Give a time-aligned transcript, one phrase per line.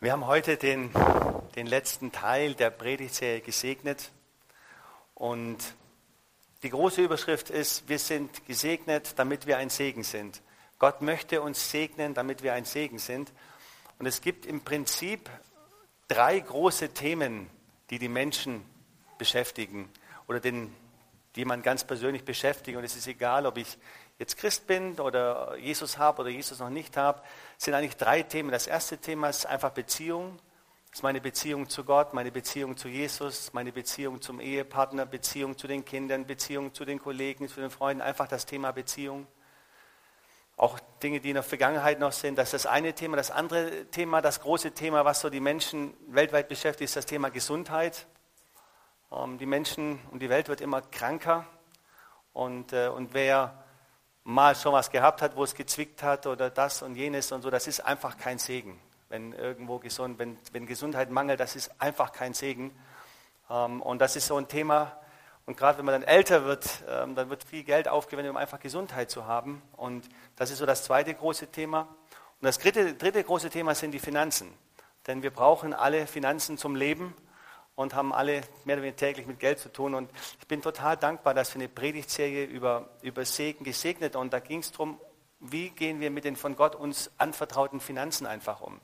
[0.00, 0.92] Wir haben heute den,
[1.56, 4.12] den letzten Teil der Predigtserie gesegnet
[5.16, 5.56] und
[6.62, 10.40] die große Überschrift ist, wir sind gesegnet, damit wir ein Segen sind.
[10.78, 13.32] Gott möchte uns segnen, damit wir ein Segen sind.
[13.98, 15.28] Und es gibt im Prinzip
[16.06, 17.50] drei große Themen,
[17.90, 18.64] die die Menschen
[19.18, 19.90] beschäftigen
[20.28, 20.72] oder den,
[21.34, 22.78] die man ganz persönlich beschäftigt.
[22.78, 23.76] Und es ist egal, ob ich
[24.18, 27.22] jetzt Christ bin oder Jesus habe oder Jesus noch nicht habe,
[27.56, 28.50] sind eigentlich drei Themen.
[28.50, 30.38] Das erste Thema ist einfach Beziehung.
[30.90, 35.56] Das ist meine Beziehung zu Gott, meine Beziehung zu Jesus, meine Beziehung zum Ehepartner, Beziehung
[35.56, 38.02] zu den Kindern, Beziehung zu den Kollegen, zu den Freunden.
[38.02, 39.26] Einfach das Thema Beziehung.
[40.56, 42.36] Auch Dinge, die in der Vergangenheit noch sind.
[42.36, 43.16] Das ist das eine Thema.
[43.16, 47.28] Das andere Thema, das große Thema, was so die Menschen weltweit beschäftigt, ist das Thema
[47.28, 48.06] Gesundheit.
[49.12, 51.46] Ähm, die Menschen und die Welt wird immer kranker.
[52.32, 53.62] Und, äh, und wer
[54.28, 57.48] mal schon was gehabt hat, wo es gezwickt hat oder das und jenes und so,
[57.48, 58.78] das ist einfach kein Segen.
[59.08, 62.70] Wenn irgendwo gesund, wenn, wenn Gesundheit mangelt, das ist einfach kein Segen.
[63.48, 64.92] Ähm, und das ist so ein Thema.
[65.46, 68.60] Und gerade wenn man dann älter wird, ähm, dann wird viel Geld aufgewendet, um einfach
[68.60, 69.62] Gesundheit zu haben.
[69.78, 70.06] Und
[70.36, 71.88] das ist so das zweite große Thema.
[72.38, 74.52] Und das dritte, dritte große Thema sind die Finanzen.
[75.06, 77.14] Denn wir brauchen alle Finanzen zum Leben
[77.78, 79.94] und haben alle mehr oder weniger täglich mit Geld zu tun.
[79.94, 84.40] Und ich bin total dankbar, dass wir eine Predigtserie über, über Segen gesegnet und da
[84.40, 85.00] ging es darum,
[85.38, 88.80] wie gehen wir mit den von Gott uns anvertrauten Finanzen einfach um.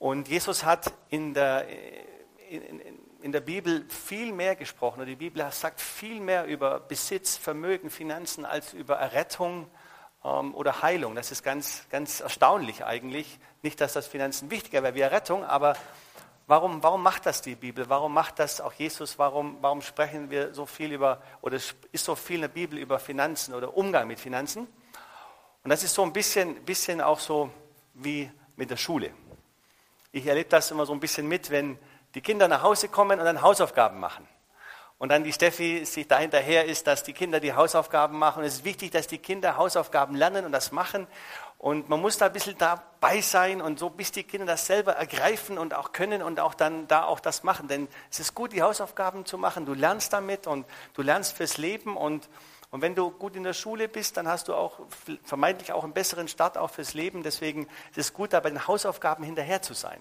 [0.00, 1.68] Und Jesus hat in der,
[2.50, 2.80] in,
[3.22, 7.90] in der Bibel viel mehr gesprochen, oder die Bibel sagt viel mehr über Besitz, Vermögen,
[7.90, 9.68] Finanzen als über Errettung
[10.24, 11.14] ähm, oder Heilung.
[11.14, 13.38] Das ist ganz, ganz erstaunlich eigentlich.
[13.62, 15.76] Nicht, dass das Finanzen wichtiger wäre wie Errettung, aber
[16.48, 17.88] Warum, warum macht das die Bibel?
[17.88, 19.18] Warum macht das auch Jesus?
[19.18, 23.00] Warum, warum sprechen wir so viel über, oder ist so viel in der Bibel über
[23.00, 24.68] Finanzen oder Umgang mit Finanzen?
[25.64, 27.50] Und das ist so ein bisschen, bisschen auch so
[27.94, 29.10] wie mit der Schule.
[30.12, 31.80] Ich erlebe das immer so ein bisschen mit, wenn
[32.14, 34.28] die Kinder nach Hause kommen und dann Hausaufgaben machen.
[34.98, 38.38] Und dann die Steffi sich dahinterher ist, dass die Kinder die Hausaufgaben machen.
[38.38, 41.08] Und es ist wichtig, dass die Kinder Hausaufgaben lernen und das machen.
[41.58, 44.92] Und man muss da ein bisschen dabei sein und so, bis die Kinder das selber
[44.92, 47.66] ergreifen und auch können und auch dann da auch das machen.
[47.66, 49.64] Denn es ist gut, die Hausaufgaben zu machen.
[49.64, 51.96] Du lernst damit und du lernst fürs Leben.
[51.96, 52.28] Und,
[52.70, 54.80] und wenn du gut in der Schule bist, dann hast du auch
[55.24, 57.22] vermeintlich auch einen besseren Start auch fürs Leben.
[57.22, 60.00] Deswegen ist es gut, da bei den Hausaufgaben hinterher zu sein.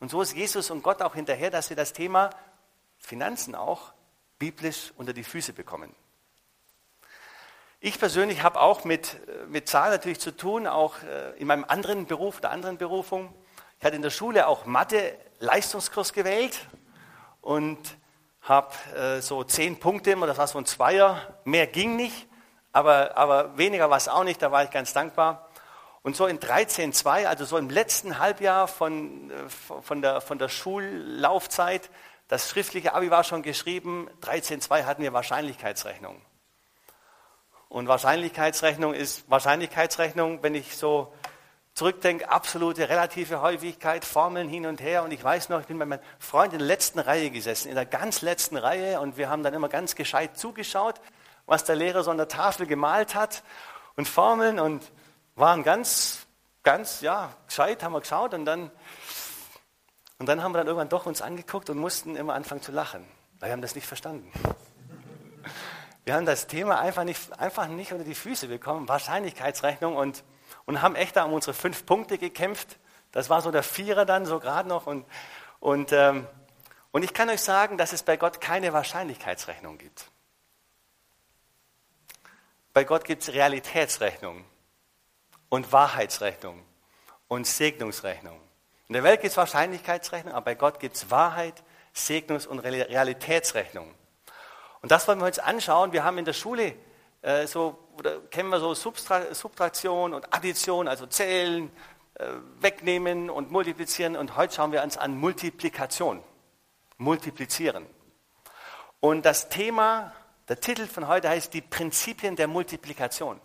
[0.00, 2.30] Und so ist Jesus und Gott auch hinterher, dass wir das Thema
[2.98, 3.92] Finanzen auch
[4.38, 5.94] biblisch unter die Füße bekommen.
[7.82, 11.64] Ich persönlich habe auch mit, äh, mit Zahlen natürlich zu tun, auch äh, in meinem
[11.66, 13.32] anderen Beruf, der anderen Berufung.
[13.78, 16.58] Ich hatte in der Schule auch Mathe-Leistungskurs gewählt
[17.40, 17.78] und
[18.42, 21.22] habe äh, so zehn Punkte das war so ein Zweier.
[21.44, 22.28] Mehr ging nicht,
[22.70, 25.48] aber, aber weniger war es auch nicht, da war ich ganz dankbar.
[26.02, 29.32] Und so in 13.2, also so im letzten Halbjahr von,
[29.80, 31.88] von, der, von der Schullaufzeit,
[32.28, 36.20] das schriftliche Abi war schon geschrieben, 13.2 hatten wir Wahrscheinlichkeitsrechnung.
[37.70, 41.12] Und Wahrscheinlichkeitsrechnung ist Wahrscheinlichkeitsrechnung, wenn ich so
[41.72, 45.04] zurückdenke, absolute relative Häufigkeit, Formeln hin und her.
[45.04, 47.76] Und ich weiß noch, ich bin bei meinem Freund in der letzten Reihe gesessen, in
[47.76, 49.00] der ganz letzten Reihe.
[49.00, 51.00] Und wir haben dann immer ganz gescheit zugeschaut,
[51.46, 53.44] was der Lehrer so an der Tafel gemalt hat
[53.94, 54.90] und Formeln und
[55.36, 56.26] waren ganz,
[56.64, 58.34] ganz, ja, gescheit, haben wir geschaut.
[58.34, 58.72] Und dann,
[60.18, 63.06] und dann haben wir dann irgendwann doch uns angeguckt und mussten immer anfangen zu lachen,
[63.38, 64.28] weil wir haben das nicht verstanden.
[66.10, 70.24] Wir haben das Thema einfach nicht, einfach nicht unter die Füße bekommen, Wahrscheinlichkeitsrechnung, und,
[70.66, 72.80] und haben echt da um unsere fünf Punkte gekämpft.
[73.12, 74.88] Das war so der Vierer dann, so gerade noch.
[74.88, 75.06] Und,
[75.60, 76.26] und, ähm,
[76.90, 80.10] und ich kann euch sagen, dass es bei Gott keine Wahrscheinlichkeitsrechnung gibt.
[82.72, 84.44] Bei Gott gibt es Realitätsrechnung
[85.48, 86.60] und Wahrheitsrechnung
[87.28, 88.40] und Segnungsrechnung.
[88.88, 91.62] In der Welt gibt es Wahrscheinlichkeitsrechnung, aber bei Gott gibt es Wahrheit,
[91.94, 93.94] Segnungs- und Realitätsrechnung.
[94.82, 95.92] Und das wollen wir uns anschauen.
[95.92, 96.74] Wir haben in der Schule
[97.22, 101.70] äh, so, oder kennen wir so Subtra Subtraktion und Addition, also zählen,
[102.14, 102.26] äh,
[102.60, 104.16] wegnehmen und multiplizieren.
[104.16, 106.22] Und heute schauen wir uns an Multiplikation,
[106.96, 107.86] multiplizieren.
[109.00, 110.12] Und das Thema,
[110.48, 113.40] der Titel von heute heißt die Prinzipien der Multiplikation.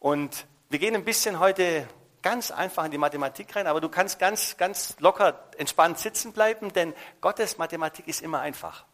[0.00, 1.88] Und wir gehen ein bisschen heute
[2.22, 6.72] ganz einfach in die Mathematik rein, aber du kannst ganz, ganz locker entspannt sitzen bleiben,
[6.72, 8.84] denn Gottes Mathematik ist immer einfach.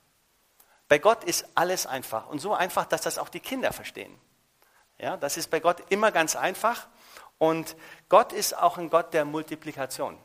[0.94, 4.16] Bei Gott ist alles einfach und so einfach, dass das auch die Kinder verstehen.
[4.96, 6.86] Ja, das ist bei Gott immer ganz einfach
[7.36, 7.74] und
[8.08, 10.16] Gott ist auch ein Gott der Multiplikation.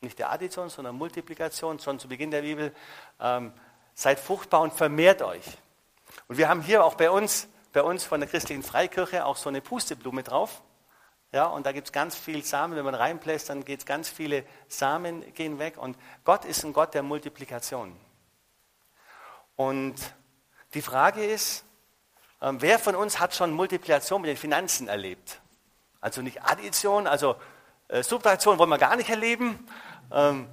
[0.00, 2.72] Nicht der Addition, sondern Multiplikation, schon zu Beginn der Bibel.
[3.18, 3.52] Ähm,
[3.92, 5.58] seid fruchtbar und vermehrt euch.
[6.28, 9.48] Und wir haben hier auch bei uns, bei uns von der christlichen Freikirche auch so
[9.48, 10.62] eine Pusteblume drauf.
[11.32, 12.76] Ja, und da gibt es ganz viel Samen.
[12.76, 15.78] Wenn man reinbläst, dann geht es ganz viele Samen gehen weg.
[15.78, 17.96] Und Gott ist ein Gott der Multiplikation.
[19.60, 19.96] Und
[20.72, 21.66] die Frage ist,
[22.40, 25.38] ähm, wer von uns hat schon Multiplikation mit den Finanzen erlebt?
[26.00, 27.36] Also nicht Addition, also
[27.88, 29.68] äh, Subtraktion wollen wir gar nicht erleben.
[30.10, 30.48] Ähm,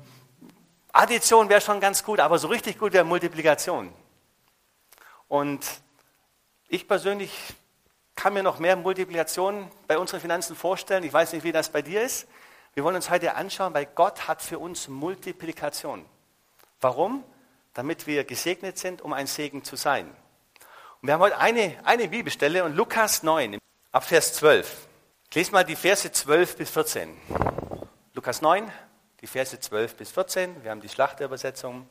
[0.91, 3.93] Addition wäre schon ganz gut, aber so richtig gut wäre Multiplikation.
[5.29, 5.65] Und
[6.67, 7.31] ich persönlich
[8.13, 11.05] kann mir noch mehr Multiplikation bei unseren Finanzen vorstellen.
[11.05, 12.27] Ich weiß nicht, wie das bei dir ist.
[12.73, 16.05] Wir wollen uns heute anschauen, weil Gott hat für uns Multiplikation.
[16.81, 17.23] Warum?
[17.77, 20.07] Damit wir gesegnet sind, um ein Segen zu sein.
[20.99, 23.59] Und wir haben heute eine, eine Bibelstelle und Lukas 9,
[23.91, 24.87] ab Vers 12.
[25.29, 27.15] Ich lese mal die Verse 12 bis 14.
[28.15, 28.67] Lukas 9,
[29.21, 30.63] die Verse 12 bis 14.
[30.63, 31.87] Wir haben die Schlachterübersetzung.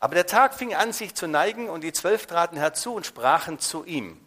[0.00, 3.58] Aber der Tag fing an, sich zu neigen, und die Zwölf traten herzu und sprachen
[3.58, 4.18] zu ihm.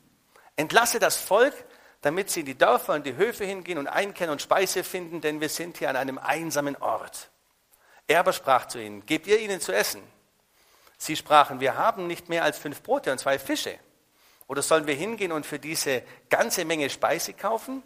[0.55, 1.55] Entlasse das Volk,
[2.01, 5.41] damit sie in die Dörfer und die Höfe hingehen und einkehren und Speise finden, denn
[5.41, 7.31] wir sind hier an einem einsamen Ort.
[8.05, 10.13] Er aber sprach zu ihnen, gebt ihr ihnen zu essen?
[10.97, 13.77] Sie sprachen, wir haben nicht mehr als fünf Brote und zwei Fische.
[14.47, 17.83] Oder sollen wir hingehen und für diese ganze Menge Speise kaufen?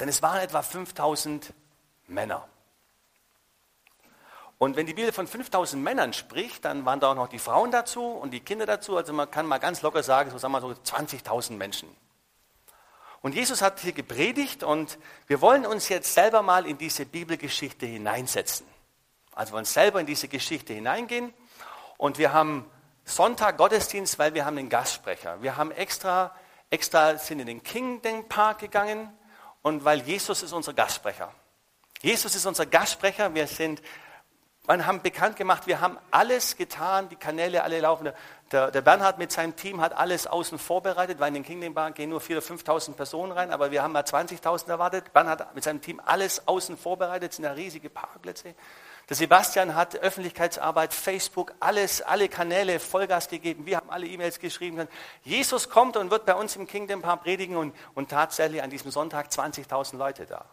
[0.00, 1.52] Denn es waren etwa 5000
[2.06, 2.48] Männer.
[4.58, 7.70] Und wenn die Bibel von 5000 Männern spricht, dann waren da auch noch die Frauen
[7.70, 8.96] dazu und die Kinder dazu.
[8.96, 11.94] Also man kann mal ganz locker sagen, so sagen wir so 20.000 Menschen.
[13.20, 17.84] Und Jesus hat hier gepredigt und wir wollen uns jetzt selber mal in diese Bibelgeschichte
[17.84, 18.66] hineinsetzen.
[19.32, 21.34] Also wir wollen selber in diese Geschichte hineingehen
[21.98, 22.70] und wir haben
[23.04, 25.40] Sonntag Gottesdienst, weil wir haben den Gastsprecher.
[25.40, 26.34] Wir haben extra,
[26.70, 29.12] extra sind in den Kingdom Park gegangen
[29.62, 31.32] und weil Jesus ist unser Gastsprecher.
[32.02, 33.34] Jesus ist unser Gastsprecher.
[33.34, 33.80] Wir sind
[34.68, 38.10] wir haben bekannt gemacht, wir haben alles getan, die Kanäle alle laufen.
[38.50, 41.92] Der, der Bernhard mit seinem Team hat alles außen vorbereitet, weil in den Kingdom Bar
[41.92, 45.12] gehen nur 4.000 oder 5.000 Personen rein, aber wir haben mal 20.000 erwartet.
[45.12, 48.54] Bernhard mit seinem Team alles außen vorbereitet, sind ja riesige Parkplätze.
[49.08, 53.64] Der Sebastian hat Öffentlichkeitsarbeit, Facebook, alles, alle Kanäle Vollgas gegeben.
[53.64, 54.88] Wir haben alle E-Mails geschrieben.
[55.22, 58.90] Jesus kommt und wird bei uns im Kingdom Park predigen und, und tatsächlich an diesem
[58.90, 60.46] Sonntag 20.000 Leute da.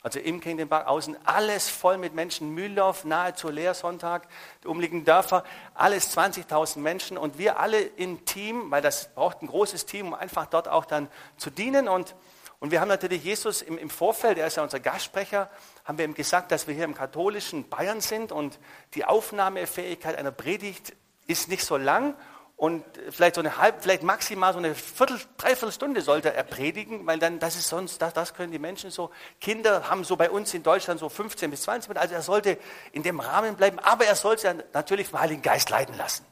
[0.00, 2.54] Also im Kingdom Park außen alles voll mit Menschen.
[2.54, 4.28] Mühldorf, nahezu leer Sonntag,
[4.62, 5.42] die umliegenden Dörfer,
[5.74, 10.14] alles 20.000 Menschen und wir alle im Team, weil das braucht ein großes Team, um
[10.14, 11.88] einfach dort auch dann zu dienen.
[11.88, 12.14] Und,
[12.60, 15.50] und wir haben natürlich Jesus im, im Vorfeld, er ist ja unser Gastsprecher,
[15.84, 18.58] haben wir ihm gesagt, dass wir hier im katholischen Bayern sind und
[18.94, 20.94] die Aufnahmefähigkeit einer Predigt
[21.26, 22.14] ist nicht so lang
[22.56, 27.18] und vielleicht so eine halb, vielleicht maximal so eine Viertel, Dreiviertelstunde sollte er predigen, weil
[27.18, 29.10] dann, das ist sonst, das, das können die Menschen so.
[29.40, 32.58] Kinder haben so bei uns in Deutschland so 15 bis 20 Minuten, also er sollte
[32.92, 36.24] in dem Rahmen bleiben, aber er sollte ja natürlich vom Heiligen Geist leiten lassen.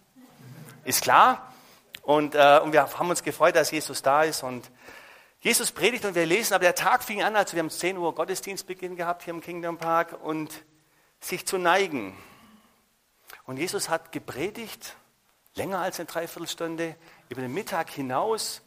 [0.85, 1.53] Ist klar?
[2.03, 4.71] Und, äh, und wir haben uns gefreut, dass Jesus da ist und
[5.43, 8.15] Jesus predigt und wir lesen, aber der Tag fing an, also wir haben 10 Uhr
[8.15, 10.65] Gottesdienstbeginn gehabt hier im Kingdom Park und
[11.19, 12.15] sich zu neigen.
[13.47, 14.97] Und Jesus hat gepredigt
[15.55, 16.95] länger als eine Dreiviertelstunde,
[17.31, 18.61] über den Mittag hinaus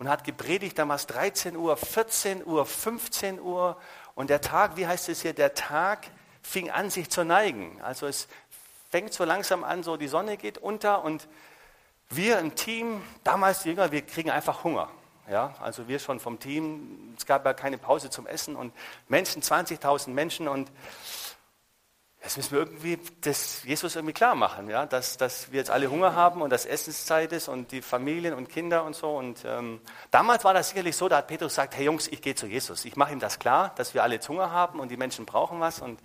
[0.00, 3.80] und hat gepredigt damals 13 Uhr, 14 Uhr, 15 Uhr.
[4.16, 6.08] Und der Tag, wie heißt es hier, der Tag
[6.42, 7.80] fing an, sich zu neigen.
[7.80, 8.26] Also es
[8.90, 11.28] fängt so langsam an, so die Sonne geht unter und
[12.10, 14.90] wir im Team, damals die Jünger, wir kriegen einfach Hunger.
[15.30, 18.72] Ja, also wir schon vom Team, es gab ja keine Pause zum Essen und
[19.08, 20.70] Menschen, 20.000 Menschen und
[22.22, 24.86] Jetzt müssen wir irgendwie das Jesus irgendwie klar machen, ja?
[24.86, 28.48] dass, dass wir jetzt alle Hunger haben und dass Essenszeit ist und die Familien und
[28.48, 29.16] Kinder und so.
[29.16, 29.80] Und ähm,
[30.10, 32.84] damals war das sicherlich so, da hat Petrus gesagt, hey Jungs, ich gehe zu Jesus.
[32.84, 35.60] Ich mache ihm das klar, dass wir alle jetzt Hunger haben und die Menschen brauchen
[35.60, 35.80] was.
[35.80, 36.00] Und,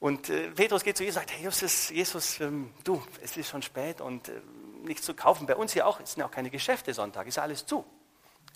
[0.00, 3.48] und äh, Petrus geht zu Jesus und sagt, hey Jesus, Jesus ähm, du, es ist
[3.48, 4.40] schon spät und äh,
[4.82, 5.46] nichts zu kaufen.
[5.46, 7.84] Bei uns hier auch, es sind auch keine Geschäfte Sonntag, ist ja alles zu.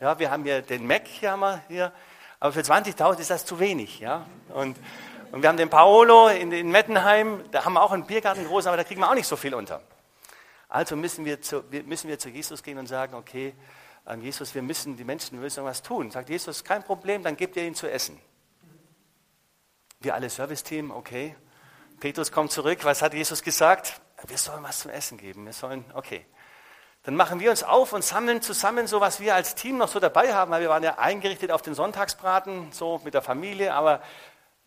[0.01, 1.93] Ja, wir haben hier den Mac hier, haben wir hier,
[2.41, 4.01] aber für 20.000 ist das zu wenig.
[4.01, 4.27] Ja?
[4.49, 4.77] Und
[5.31, 8.67] und wir haben den Paolo in, in Mettenheim, da haben wir auch einen Biergarten groß,
[8.67, 9.83] aber da kriegen wir auch nicht so viel unter.
[10.69, 13.55] Also müssen wir zu, müssen wir zu Jesus gehen und sagen, okay,
[14.07, 16.11] ähm, Jesus, wir müssen, die Menschen wir müssen was tun.
[16.11, 18.19] Sagt Jesus, kein Problem, dann gebt ihr ihnen zu essen.
[20.01, 21.35] Wir alle Serviceteam, okay.
[22.01, 24.01] Petrus kommt zurück, was hat Jesus gesagt?
[24.27, 25.45] Wir sollen was zum Essen geben.
[25.45, 26.25] Wir sollen, okay.
[27.03, 30.01] Dann machen wir uns auf und sammeln zusammen so, was wir als Team noch so
[30.01, 34.03] dabei haben, weil wir waren ja eingerichtet auf den Sonntagsbraten, so mit der Familie, aber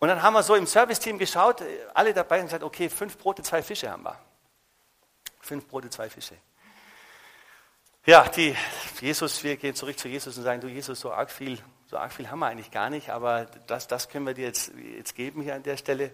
[0.02, 3.44] und dann haben wir so im Serviceteam geschaut, alle dabei und gesagt, okay, fünf Brote,
[3.44, 4.18] zwei Fische haben wir.
[5.42, 6.36] Fünf Brote, zwei Fische.
[8.08, 8.56] Ja, die,
[9.00, 12.12] Jesus, wir gehen zurück zu Jesus und sagen, du Jesus, so arg viel, so arg
[12.12, 15.44] viel haben wir eigentlich gar nicht, aber das, das können wir dir jetzt, jetzt geben
[15.44, 16.10] hier an der Stelle.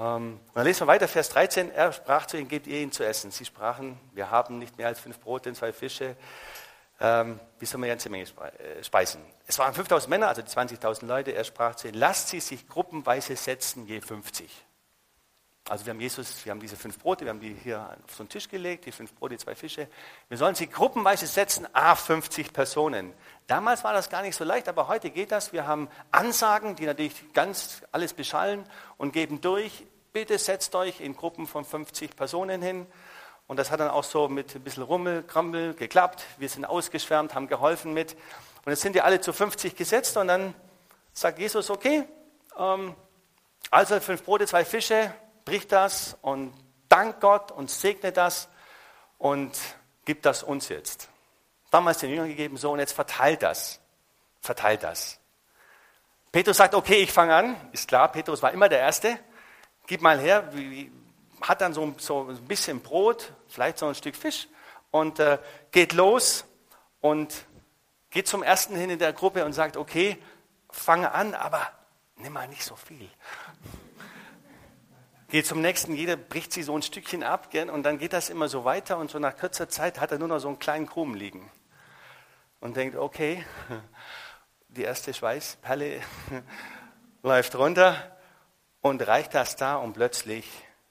[0.00, 3.04] Ähm, dann lesen wir weiter, Vers 13, er sprach zu ihnen, gebt ihr ihnen zu
[3.04, 3.30] essen.
[3.30, 6.16] Sie sprachen, wir haben nicht mehr als fünf Brote und zwei Fische,
[7.00, 9.20] ähm, wie sollen wir ganze Menge äh, speisen?
[9.46, 13.36] Es waren 5000 Männer, also 20.000 Leute, er sprach zu ihnen, lasst sie sich gruppenweise
[13.36, 14.50] setzen, je 50.
[15.68, 18.22] Also wir haben Jesus, wir haben diese fünf Brote, wir haben die hier auf so
[18.22, 19.86] einen Tisch gelegt, die fünf Brote, zwei Fische.
[20.28, 23.14] Wir sollen sie gruppenweise setzen, a 50 Personen.
[23.46, 25.52] Damals war das gar nicht so leicht, aber heute geht das.
[25.52, 28.64] Wir haben Ansagen, die natürlich ganz alles beschallen
[28.96, 29.86] und geben durch.
[30.12, 32.86] Bitte setzt euch in Gruppen von 50 Personen hin.
[33.46, 36.24] Und das hat dann auch so mit ein bisschen Rummel, Krampel geklappt.
[36.38, 38.14] Wir sind ausgeschwärmt, haben geholfen mit.
[38.64, 40.54] Und jetzt sind die alle zu 50 gesetzt und dann
[41.12, 42.04] sagt Jesus, okay,
[42.58, 42.94] ähm,
[43.70, 45.14] also fünf Brote, zwei Fische,
[45.44, 46.52] bricht das und
[46.88, 48.48] dankt Gott und segnet das
[49.18, 49.56] und
[50.04, 51.08] gibt das uns jetzt.
[51.70, 53.80] Damals den Jüngern gegeben, so und jetzt verteilt das.
[54.40, 55.20] Verteilt das.
[56.32, 57.56] Petrus sagt, okay, ich fange an.
[57.72, 59.18] Ist klar, Petrus war immer der Erste.
[59.90, 60.52] Gib mal her,
[61.40, 64.46] hat dann so, so ein bisschen Brot, vielleicht so ein Stück Fisch
[64.92, 65.38] und äh,
[65.72, 66.44] geht los
[67.00, 67.44] und
[68.10, 70.16] geht zum Ersten hin in der Gruppe und sagt, okay,
[70.70, 71.72] fange an, aber
[72.18, 73.10] nimm mal nicht so viel
[75.28, 77.68] geht zum nächsten, jeder bricht sie so ein Stückchen ab gell?
[77.68, 80.28] und dann geht das immer so weiter und so nach kurzer Zeit hat er nur
[80.28, 81.50] noch so einen kleinen Krumen liegen
[82.60, 83.44] und denkt, okay,
[84.68, 86.00] die erste Schweißperle
[87.24, 88.19] läuft runter
[88.80, 90.46] und reicht das da und plötzlich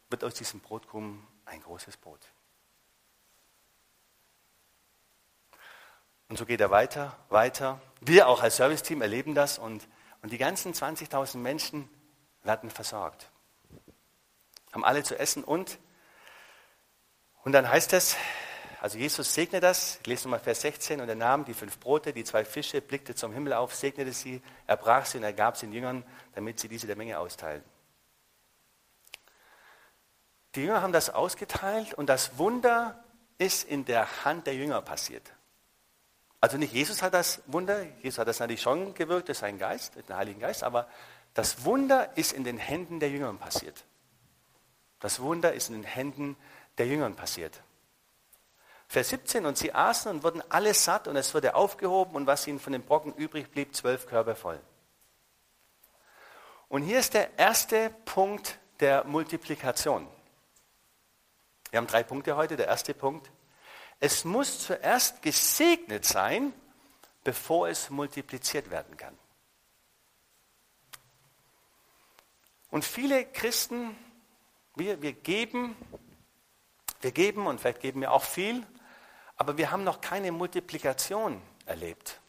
[0.09, 2.21] wird aus diesem Brotkrumen ein großes Brot.
[6.27, 7.81] Und so geht er weiter, weiter.
[8.01, 9.87] Wir auch als Serviceteam erleben das und,
[10.21, 11.89] und die ganzen 20.000 Menschen
[12.43, 13.29] werden versorgt
[14.71, 15.79] haben alle zu essen und,
[17.43, 18.15] und dann heißt es,
[18.81, 22.13] also Jesus segnete das, ich lese nochmal Vers 16, und er nahm die fünf Brote,
[22.13, 25.57] die zwei Fische, blickte zum Himmel auf, segnete sie, er brach sie und er gab
[25.57, 26.03] sie den Jüngern,
[26.33, 27.63] damit sie diese der Menge austeilen.
[30.55, 33.03] Die Jünger haben das ausgeteilt und das Wunder
[33.37, 35.31] ist in der Hand der Jünger passiert.
[36.41, 39.95] Also nicht Jesus hat das Wunder, Jesus hat das natürlich schon gewirkt durch seinen Geist,
[39.95, 40.87] durch den Heiligen Geist, aber
[41.33, 43.85] das Wunder ist in den Händen der Jünger passiert.
[44.99, 46.35] Das Wunder ist in den Händen
[46.77, 47.61] der Jüngern passiert.
[48.87, 52.47] Vers 17, und sie aßen und wurden alle satt und es wurde aufgehoben und was
[52.47, 54.59] ihnen von den Brocken übrig blieb, zwölf Körbe voll.
[56.69, 60.07] Und hier ist der erste Punkt der Multiplikation.
[61.69, 62.57] Wir haben drei Punkte heute.
[62.57, 63.29] Der erste Punkt,
[63.99, 66.53] es muss zuerst gesegnet sein,
[67.23, 69.17] bevor es multipliziert werden kann.
[72.71, 73.95] Und viele Christen
[74.79, 75.75] wir, wir geben,
[77.01, 78.65] wir geben und vielleicht geben wir auch viel,
[79.35, 82.19] aber wir haben noch keine Multiplikation erlebt.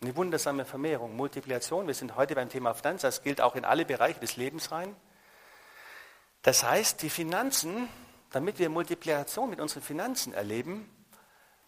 [0.00, 1.86] Eine wundersame Vermehrung, Multiplikation.
[1.86, 4.96] Wir sind heute beim Thema Finanzen, das gilt auch in alle Bereiche des Lebens rein.
[6.42, 7.88] Das heißt, die Finanzen,
[8.30, 10.88] damit wir Multiplikation mit unseren Finanzen erleben,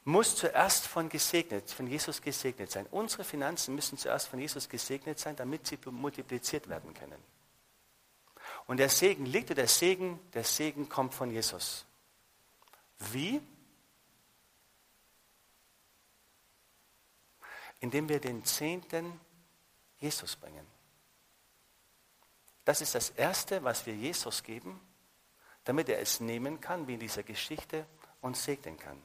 [0.04, 2.86] muss zuerst von gesegnet, von Jesus gesegnet sein.
[2.90, 7.22] Unsere Finanzen müssen zuerst von Jesus gesegnet sein, damit sie multipliziert werden können.
[8.66, 11.84] Und der Segen liegt, der Segen, der Segen kommt von Jesus.
[12.98, 13.40] Wie?
[17.80, 19.20] Indem wir den Zehnten
[19.98, 20.66] Jesus bringen.
[22.64, 24.80] Das ist das Erste, was wir Jesus geben,
[25.64, 27.86] damit er es nehmen kann, wie in dieser Geschichte,
[28.20, 29.02] und segnen kann.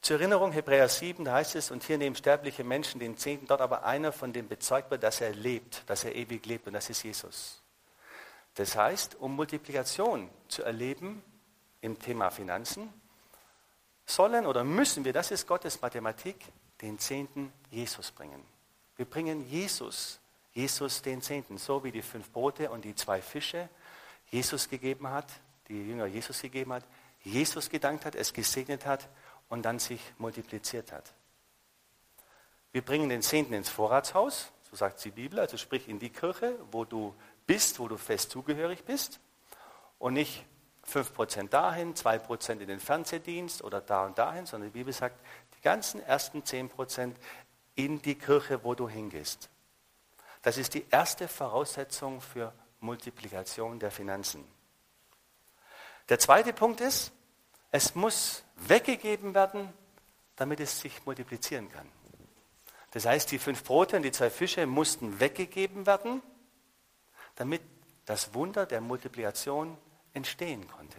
[0.00, 3.60] Zur Erinnerung, Hebräer 7, da heißt es, und hier nehmen sterbliche Menschen den Zehnten, dort
[3.60, 6.90] aber einer, von dem bezeugt wird, dass er lebt, dass er ewig lebt, und das
[6.90, 7.62] ist Jesus.
[8.54, 11.22] Das heißt, um Multiplikation zu erleben
[11.80, 12.92] im Thema Finanzen,
[14.04, 16.36] sollen oder müssen wir, das ist Gottes Mathematik,
[16.80, 18.44] den Zehnten Jesus bringen.
[18.96, 20.20] Wir bringen Jesus,
[20.52, 23.68] Jesus den Zehnten, so wie die fünf Brote und die zwei Fische
[24.30, 25.26] Jesus gegeben hat,
[25.68, 26.84] die Jünger Jesus gegeben hat,
[27.22, 29.08] Jesus gedankt hat, es gesegnet hat
[29.48, 31.12] und dann sich multipliziert hat.
[32.72, 36.58] Wir bringen den Zehnten ins Vorratshaus, so sagt die Bibel, also sprich in die Kirche,
[36.70, 37.14] wo du
[37.46, 39.20] bist, wo du fest zugehörig bist
[39.98, 40.44] und nicht
[40.90, 45.20] 5% dahin, 2% in den Fernsehdienst oder da und dahin, sondern die Bibel sagt,
[45.56, 47.12] die ganzen ersten 10%
[47.74, 49.48] in die Kirche, wo du hingehst.
[50.42, 54.44] Das ist die erste Voraussetzung für Multiplikation der Finanzen.
[56.08, 57.12] Der zweite Punkt ist,
[57.70, 59.72] es muss weggegeben werden,
[60.36, 61.88] damit es sich multiplizieren kann.
[62.90, 66.22] Das heißt, die fünf Brote und die zwei Fische mussten weggegeben werden,
[67.36, 67.62] damit
[68.04, 69.78] das Wunder der Multiplikation
[70.12, 70.98] entstehen konnte.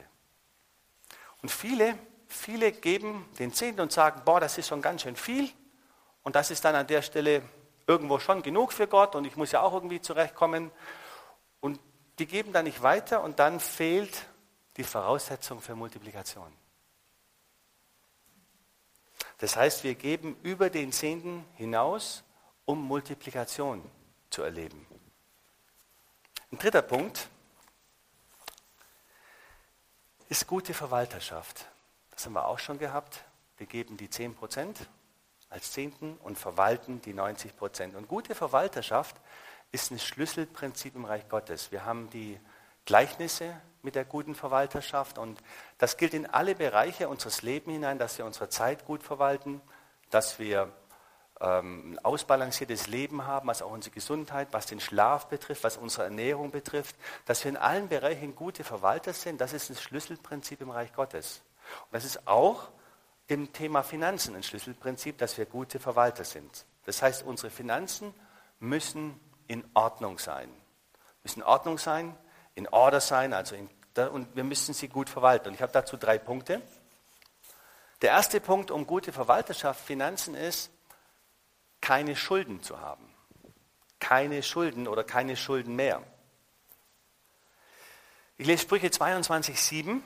[1.42, 1.98] Und viele,
[2.28, 5.52] viele geben den Zehnten und sagen, boah, das ist schon ganz schön viel.
[6.24, 7.44] Und das ist dann an der Stelle
[7.88, 10.72] irgendwo schon genug für Gott und ich muss ja auch irgendwie zurechtkommen.
[11.60, 11.80] Und
[12.20, 14.26] die geben dann nicht weiter und dann fehlt
[14.78, 16.52] die Voraussetzung für Multiplikation.
[19.40, 22.24] Das heißt, wir geben über den Zehnten hinaus,
[22.66, 23.84] um Multiplikation
[24.30, 24.86] zu erleben.
[26.52, 27.28] Ein dritter Punkt
[30.30, 31.66] ist gute Verwalterschaft.
[32.12, 33.24] Das haben wir auch schon gehabt.
[33.58, 34.88] Wir geben die 10 Prozent
[35.54, 37.96] als Zehnten und verwalten die 90 Prozent.
[37.96, 39.16] Und gute Verwalterschaft
[39.72, 41.72] ist ein Schlüsselprinzip im Reich Gottes.
[41.72, 42.40] Wir haben die
[42.86, 45.18] Gleichnisse mit der guten Verwalterschaft.
[45.18, 45.40] Und
[45.78, 49.62] das gilt in alle Bereiche unseres Lebens hinein, dass wir unsere Zeit gut verwalten,
[50.10, 50.72] dass wir
[51.40, 56.06] ähm, ein ausbalanciertes Leben haben, was auch unsere Gesundheit, was den Schlaf betrifft, was unsere
[56.06, 56.96] Ernährung betrifft,
[57.26, 59.40] dass wir in allen Bereichen gute Verwalter sind.
[59.40, 61.44] Das ist ein Schlüsselprinzip im Reich Gottes.
[61.86, 62.70] Und das ist auch
[63.28, 66.66] im Thema Finanzen ein Schlüsselprinzip, dass wir gute Verwalter sind.
[66.86, 68.14] Das heißt, unsere Finanzen
[68.60, 70.50] müssen in Ordnung sein.
[71.24, 72.16] Müssen in Ordnung sein,
[72.56, 73.70] in Order sein, also in,
[74.12, 75.50] und wir müssen sie gut verwalten.
[75.50, 76.62] Und ich habe dazu drei Punkte.
[78.02, 80.72] Der erste Punkt, um gute Verwalterschaft, Finanzen ist,
[81.80, 83.14] keine Schulden zu haben.
[84.00, 86.04] Keine Schulden oder keine Schulden mehr.
[88.38, 90.04] Ich lese Sprüche 22, 7.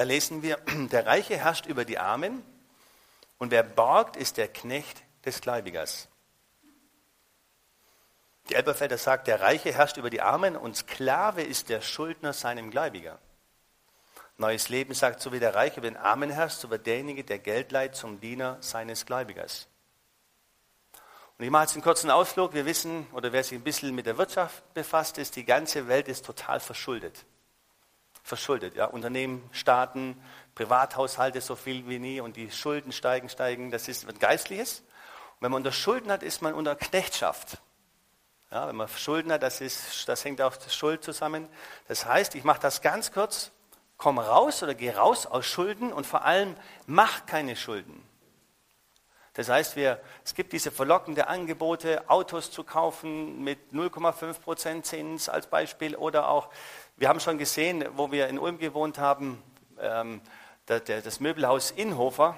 [0.00, 0.56] Da lesen wir,
[0.90, 2.42] der Reiche herrscht über die Armen
[3.36, 6.08] und wer borgt, ist der Knecht des Gläubigers.
[8.48, 12.70] Die Elberfelder sagt, der Reiche herrscht über die Armen und Sklave ist der Schuldner seinem
[12.70, 13.18] Gläubiger.
[14.38, 17.38] Neues Leben sagt, so wie der Reiche über den Armen herrscht, so wird derjenige, der
[17.38, 19.68] Geld leiht, zum Diener seines Gläubigers.
[21.36, 22.54] Und ich mache jetzt einen kurzen Ausflug.
[22.54, 26.08] Wir wissen, oder wer sich ein bisschen mit der Wirtschaft befasst ist, die ganze Welt
[26.08, 27.26] ist total verschuldet.
[28.22, 28.86] Verschuldet, ja.
[28.86, 30.20] Unternehmen, Staaten,
[30.54, 33.70] Privathaushalte so viel wie nie und die Schulden steigen, steigen.
[33.70, 34.80] Das ist was Geistliches.
[34.80, 37.58] Und wenn man unter Schulden hat, ist man unter Knechtschaft.
[38.50, 41.48] Ja, wenn man Schulden hat, das, ist, das hängt auch Schuld zusammen.
[41.86, 43.52] Das heißt, ich mache das ganz kurz,
[43.96, 46.56] komm raus oder geh raus aus Schulden und vor allem
[46.86, 48.02] mach keine Schulden.
[49.40, 55.46] Das heißt, wir, es gibt diese verlockende Angebote, Autos zu kaufen mit 0,5% Zins als
[55.46, 56.50] Beispiel oder auch,
[56.98, 59.42] wir haben schon gesehen, wo wir in Ulm gewohnt haben,
[59.80, 60.20] ähm,
[60.66, 62.36] das Möbelhaus Inhofer,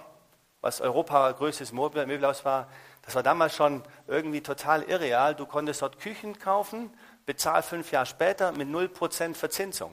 [0.60, 2.68] was Europa größtes Möbelhaus war,
[3.04, 5.34] das war damals schon irgendwie total irreal.
[5.34, 6.88] Du konntest dort Küchen kaufen,
[7.26, 9.90] bezahl fünf Jahre später mit 0% Verzinsung.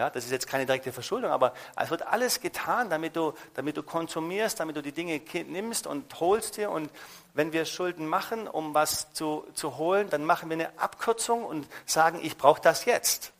[0.00, 3.76] Ja, das ist jetzt keine direkte Verschuldung, aber es wird alles getan, damit du, damit
[3.76, 6.70] du konsumierst, damit du die Dinge nimmst und holst dir.
[6.70, 6.90] Und
[7.34, 11.68] wenn wir Schulden machen, um was zu, zu holen, dann machen wir eine Abkürzung und
[11.84, 13.32] sagen, ich brauche das jetzt.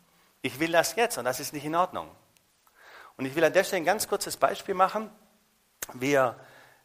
[0.42, 2.11] Ich will das jetzt und das ist nicht in Ordnung.
[3.16, 5.11] Und ich will an der Stelle ein ganz kurzes Beispiel machen.
[5.94, 6.38] Wir,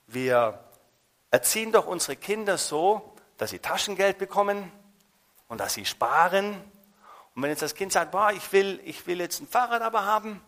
[0.07, 0.57] wir
[1.31, 4.71] erziehen doch unsere Kinder so, dass sie Taschengeld bekommen
[5.49, 6.63] und dass sie sparen.
[7.35, 10.05] Und wenn jetzt das Kind sagt, boah, ich will, ich will jetzt ein Fahrrad aber
[10.05, 10.41] haben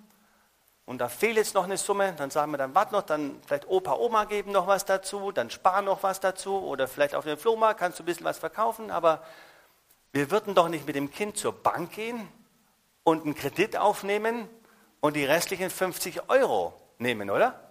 [0.86, 3.68] und da fehlt jetzt noch eine Summe, dann sagen wir, dann warte noch, dann vielleicht
[3.68, 7.38] Opa, Oma geben noch was dazu, dann sparen noch was dazu oder vielleicht auf dem
[7.38, 9.22] Flohmarkt kannst du ein bisschen was verkaufen, aber
[10.14, 12.26] wir würden doch nicht mit dem Kind zur Bank gehen
[13.04, 14.48] und einen Kredit aufnehmen
[15.02, 17.70] und die restlichen 50 Euro nehmen, oder?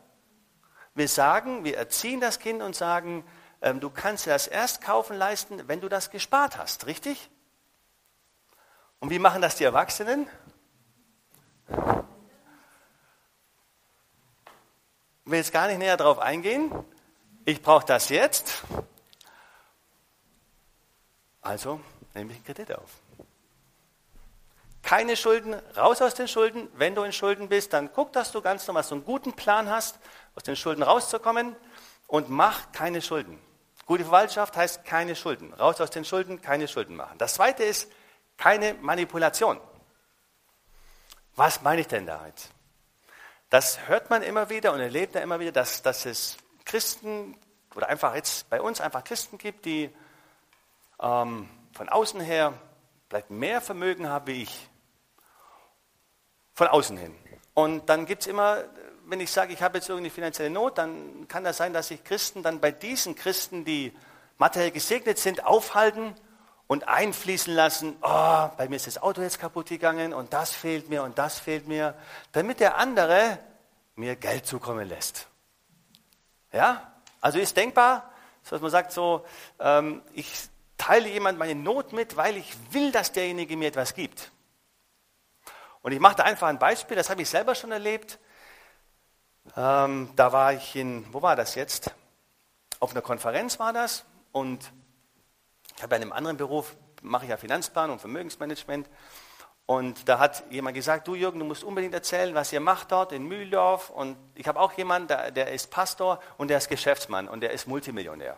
[0.95, 3.25] Wir sagen, wir erziehen das Kind und sagen,
[3.63, 7.31] ähm, du kannst dir das erst kaufen leisten, wenn du das gespart hast, richtig?
[9.01, 10.29] Und wie machen das die Erwachsenen?
[15.25, 16.73] Ich will jetzt gar nicht näher darauf eingehen.
[17.45, 18.63] Ich brauche das jetzt.
[21.41, 21.81] Also
[22.15, 22.91] nehme ich einen Kredit auf.
[24.83, 26.69] Keine Schulden, raus aus den Schulden.
[26.75, 29.69] Wenn du in Schulden bist, dann guck, dass du ganz normal so einen guten Plan
[29.69, 29.99] hast,
[30.37, 31.57] aus den Schulden rauszukommen
[32.07, 33.39] und mach keine Schulden.
[33.85, 35.53] Gute Verwaltschaft heißt keine Schulden.
[35.55, 37.19] Raus aus den Schulden, keine Schulden machen.
[37.19, 37.91] Das zweite ist
[38.37, 39.61] keine Manipulation.
[41.35, 42.51] Was meine ich denn damit?
[43.51, 47.37] Das hört man immer wieder und erlebt ja immer wieder, dass, dass es Christen
[47.75, 49.91] oder einfach jetzt bei uns einfach Christen gibt, die
[51.01, 52.55] ähm, von außen her
[53.09, 54.69] vielleicht mehr Vermögen haben wie ich.
[56.55, 57.15] Von außen hin.
[57.55, 58.65] Und dann gibt es immer
[59.07, 62.03] wenn ich sage, ich habe jetzt irgendeine finanzielle Not, dann kann das sein, dass sich
[62.03, 63.93] Christen dann bei diesen Christen, die
[64.37, 66.15] materiell gesegnet sind, aufhalten
[66.67, 70.89] und einfließen lassen, oh, bei mir ist das Auto jetzt kaputt gegangen und das fehlt
[70.89, 71.95] mir und das fehlt mir,
[72.33, 73.39] damit der andere
[73.95, 75.29] mir Geld zukommen lässt.
[76.53, 76.93] Ja?
[77.21, 78.11] Also ist denkbar,
[78.49, 79.25] dass man sagt so,
[79.59, 80.33] ähm, ich
[80.77, 84.31] teile jemand meine Not mit, weil ich will, dass derjenige mir etwas gibt.
[85.83, 88.19] Und ich mache da einfach ein Beispiel, das habe ich selber schon erlebt.
[89.57, 91.95] Ähm, da war ich in, wo war das jetzt?
[92.81, 94.73] Auf einer Konferenz war das und
[95.77, 98.89] ich habe in einem anderen Beruf, mache ich ja Finanzplanung und Vermögensmanagement.
[99.67, 103.13] Und da hat jemand gesagt, du Jürgen, du musst unbedingt erzählen, was ihr macht dort
[103.13, 103.91] in Mühldorf.
[103.91, 107.51] Und ich habe auch jemanden, der, der, ist Pastor und der ist Geschäftsmann und der
[107.51, 108.37] ist Multimillionär.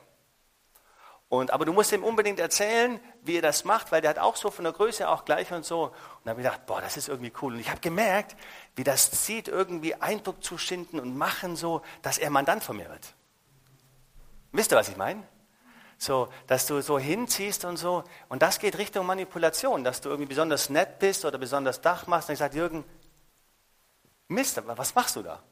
[1.29, 4.37] Und, aber du musst ihm unbedingt erzählen, wie ihr das macht, weil der hat auch
[4.37, 5.85] so von der Größe auch gleich und so.
[5.85, 5.93] Und
[6.25, 7.53] da habe ich gedacht, boah, das ist irgendwie cool.
[7.53, 8.35] Und ich habe gemerkt,
[8.77, 12.89] wie das zieht, irgendwie Eindruck zu schinden und machen so, dass er Mandant von mir
[12.89, 13.13] wird.
[14.53, 15.23] Wisst ihr, was ich meine?
[15.99, 18.05] So, dass du so hinziehst und so.
[18.29, 22.29] Und das geht Richtung Manipulation, dass du irgendwie besonders nett bist oder besonders Dach machst.
[22.29, 22.85] Und ich sage, Jürgen,
[24.29, 25.43] Mist, was machst du da?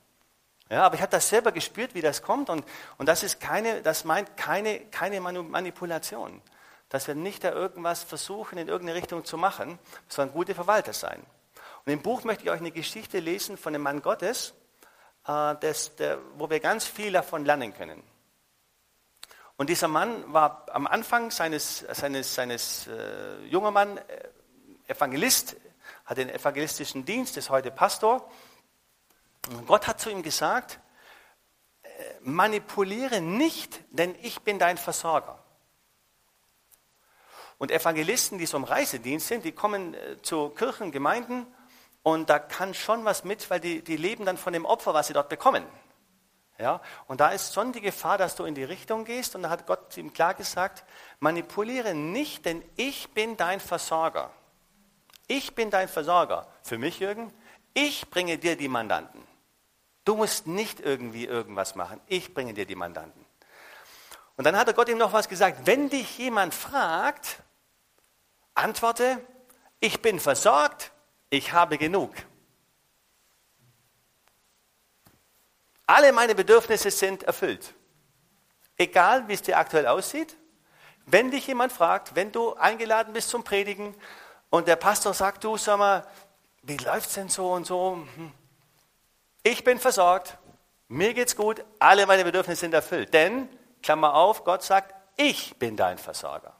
[0.69, 2.49] Ja, aber ich habe das selber gespürt, wie das kommt.
[2.49, 2.65] Und,
[2.99, 6.41] und das, ist keine, das meint keine, keine Manipulation.
[6.89, 9.79] Dass wir nicht da irgendwas versuchen, in irgendeine Richtung zu machen,
[10.09, 11.25] sondern gute Verwalter sein.
[11.85, 14.55] Und im Buch möchte ich euch eine Geschichte lesen von einem Mann Gottes,
[15.27, 18.03] äh, des, der, wo wir ganz viel davon lernen können.
[19.57, 24.03] Und dieser Mann war am Anfang seines, seines, seines äh, junger Mann äh,
[24.89, 25.57] Evangelist,
[26.05, 28.31] hat den evangelistischen Dienst, ist heute Pastor.
[29.49, 30.79] Und Gott hat zu ihm gesagt,
[31.83, 31.89] äh,
[32.21, 35.43] manipuliere nicht, denn ich bin dein Versorger.
[37.59, 41.47] Und Evangelisten, die so im Reisedienst sind, die kommen äh, zu Kirchen, Gemeinden
[42.03, 45.07] und da kann schon was mit, weil die, die leben dann von dem Opfer, was
[45.07, 45.65] sie dort bekommen.
[46.59, 49.35] Ja, und da ist schon die Gefahr, dass du in die Richtung gehst.
[49.35, 50.85] Und da hat Gott ihm klar gesagt,
[51.21, 54.31] manipuliere nicht, denn ich bin dein Versorger.
[55.27, 56.47] Ich bin dein Versorger.
[56.63, 57.33] Für mich, Jürgen,
[57.75, 59.23] ich bringe dir die Mandanten.
[60.05, 62.01] Du musst nicht irgendwie irgendwas machen.
[62.07, 63.27] Ich bringe dir die Mandanten.
[64.37, 65.67] Und dann hat Gott ihm noch was gesagt.
[65.67, 67.43] Wenn dich jemand fragt,
[68.55, 69.19] antworte,
[69.81, 70.93] ich bin versorgt,
[71.29, 72.15] ich habe genug.
[75.87, 77.75] Alle meine Bedürfnisse sind erfüllt.
[78.77, 80.37] Egal, wie es dir aktuell aussieht.
[81.07, 83.95] Wenn dich jemand fragt, wenn du eingeladen bist zum Predigen
[84.51, 86.07] und der Pastor sagt, du sag mal,
[86.63, 88.05] wie läuft es denn so und so?
[88.17, 88.33] Hm.
[89.45, 90.37] Ich bin versorgt,
[90.89, 93.15] mir geht's gut, alle meine Bedürfnisse sind erfüllt.
[93.15, 93.49] Denn,
[93.83, 96.57] Klammer auf, Gott sagt, ich bin dein Versorger.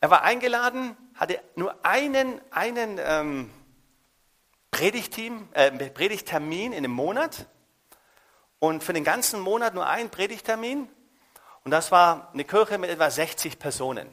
[0.00, 3.50] Er war eingeladen, hatte nur einen, einen ähm,
[4.72, 7.46] Predigtteam, äh, Predigttermin in einem Monat
[8.58, 10.88] und für den ganzen Monat nur ein Predigttermin.
[11.62, 14.08] Und das war eine Kirche mit etwa 60 Personen.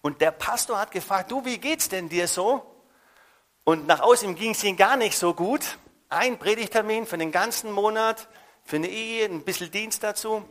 [0.00, 2.64] Und der Pastor hat gefragt, du, wie geht's denn dir so?
[3.64, 5.78] Und nach außen ging es ihm gar nicht so gut.
[6.08, 8.28] Ein Predigttermin für den ganzen Monat,
[8.64, 10.48] für eine Ehe, ein bisschen Dienst dazu.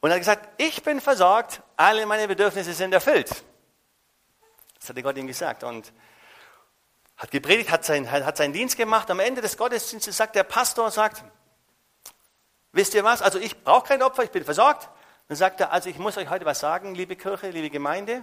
[0.00, 3.30] Und er hat gesagt, ich bin versorgt, alle meine Bedürfnisse sind erfüllt.
[4.78, 5.64] Das hatte Gott ihm gesagt.
[5.64, 5.92] Und
[7.20, 9.10] hat gepredigt, hat, sein, hat seinen Dienst gemacht.
[9.10, 11.22] Am Ende des Gottesdienstes sagt der Pastor, sagt,
[12.72, 14.88] wisst ihr was, also ich brauche kein Opfer, ich bin versorgt.
[15.28, 18.22] Dann sagt er, also ich muss euch heute was sagen, liebe Kirche, liebe Gemeinde.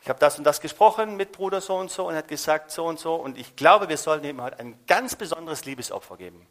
[0.00, 2.86] Ich habe das und das gesprochen mit Bruder so und so und hat gesagt so
[2.86, 6.46] und so und ich glaube, wir sollten ihm heute ein ganz besonderes Liebesopfer geben.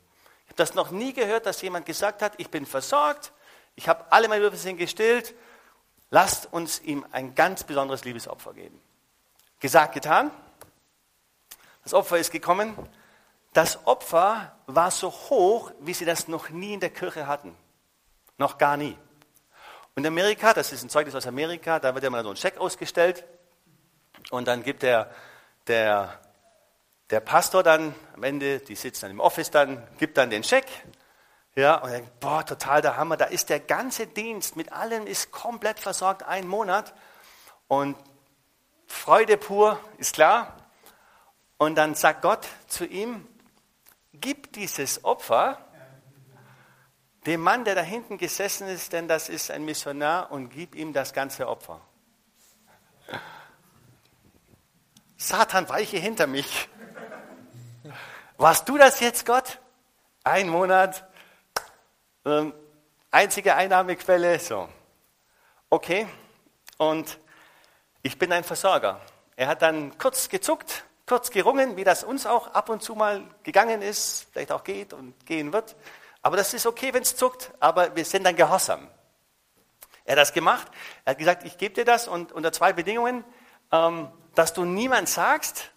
[0.46, 3.34] Ich habe das noch nie gehört, dass jemand gesagt hat, ich bin versorgt,
[3.74, 5.34] ich habe alle meine Bedürfnisse gestillt,
[6.12, 8.80] lasst uns ihm ein ganz besonderes Liebesopfer geben.
[9.60, 10.30] Gesagt, getan.
[11.84, 12.76] Das Opfer ist gekommen.
[13.54, 17.56] Das Opfer war so hoch, wie sie das noch nie in der Kirche hatten.
[18.38, 18.98] Noch gar nie.
[19.96, 22.58] Und Amerika, das ist ein Zeugnis aus Amerika, da wird ja mal so ein Scheck
[22.58, 23.26] ausgestellt.
[24.30, 25.12] Und dann gibt der,
[25.68, 26.20] der,
[27.10, 30.66] der Pastor dann am Ende, die sitzen dann im Office dann, gibt dann den Scheck.
[31.56, 33.18] Ja, und denkt, boah, total der Hammer.
[33.18, 36.94] Da ist der ganze Dienst mit allem ist komplett versorgt, ein Monat.
[37.68, 37.98] Und
[38.88, 40.56] Freude pur, ist klar.
[41.62, 43.28] Und dann sagt Gott zu ihm,
[44.14, 45.64] gib dieses Opfer
[47.28, 50.92] dem Mann, der da hinten gesessen ist, denn das ist ein Missionar, und gib ihm
[50.92, 51.80] das ganze Opfer.
[55.18, 56.68] Satan, weiche hinter mich.
[58.38, 59.60] Warst du das jetzt, Gott?
[60.24, 61.08] Ein Monat,
[62.26, 62.56] ähm,
[63.12, 64.68] einzige Einnahmequelle, so.
[65.70, 66.08] Okay,
[66.80, 67.20] und
[68.02, 69.00] ich bin ein Versorger.
[69.36, 73.22] Er hat dann kurz gezuckt kurz gerungen, wie das uns auch ab und zu mal
[73.44, 75.76] gegangen ist, vielleicht auch geht und gehen wird.
[76.22, 78.88] Aber das ist okay, wenn es zuckt, aber wir sind dann gehorsam.
[80.06, 80.72] Er hat das gemacht.
[81.04, 83.26] Er hat gesagt, ich gebe dir das und unter zwei Bedingungen,
[83.74, 85.72] ähm, dass du niemand sagst,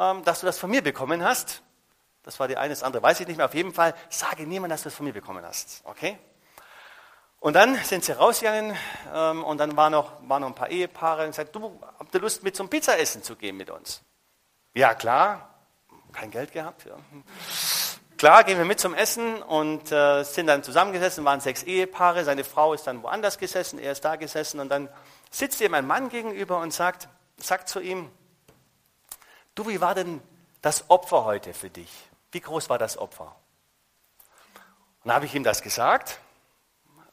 [0.00, 1.62] ähm, dass du das von mir bekommen hast.
[2.24, 3.46] Das war die eine, das andere weiß ich nicht mehr.
[3.46, 5.82] Auf jeden Fall, sage niemand, dass du das von mir bekommen hast.
[5.84, 6.18] Okay?
[7.38, 8.76] Und dann sind sie rausgegangen
[9.14, 12.20] ähm, und dann waren noch, waren noch ein paar Ehepaare und sagten, du, habt ihr
[12.20, 14.02] Lust mit zum Pizzaessen zu gehen mit uns?
[14.74, 15.50] Ja, klar.
[16.12, 16.86] Kein Geld gehabt.
[16.86, 16.96] Ja.
[18.16, 22.24] Klar, gehen wir mit zum Essen und äh, sind dann zusammengesessen, waren sechs Ehepaare.
[22.24, 24.88] Seine Frau ist dann woanders gesessen, er ist da gesessen und dann
[25.30, 28.10] sitzt ihm ein Mann gegenüber und sagt, sagt zu ihm,
[29.54, 30.22] du, wie war denn
[30.60, 31.90] das Opfer heute für dich?
[32.30, 33.34] Wie groß war das Opfer?
[35.02, 36.20] Und dann habe ich ihm das gesagt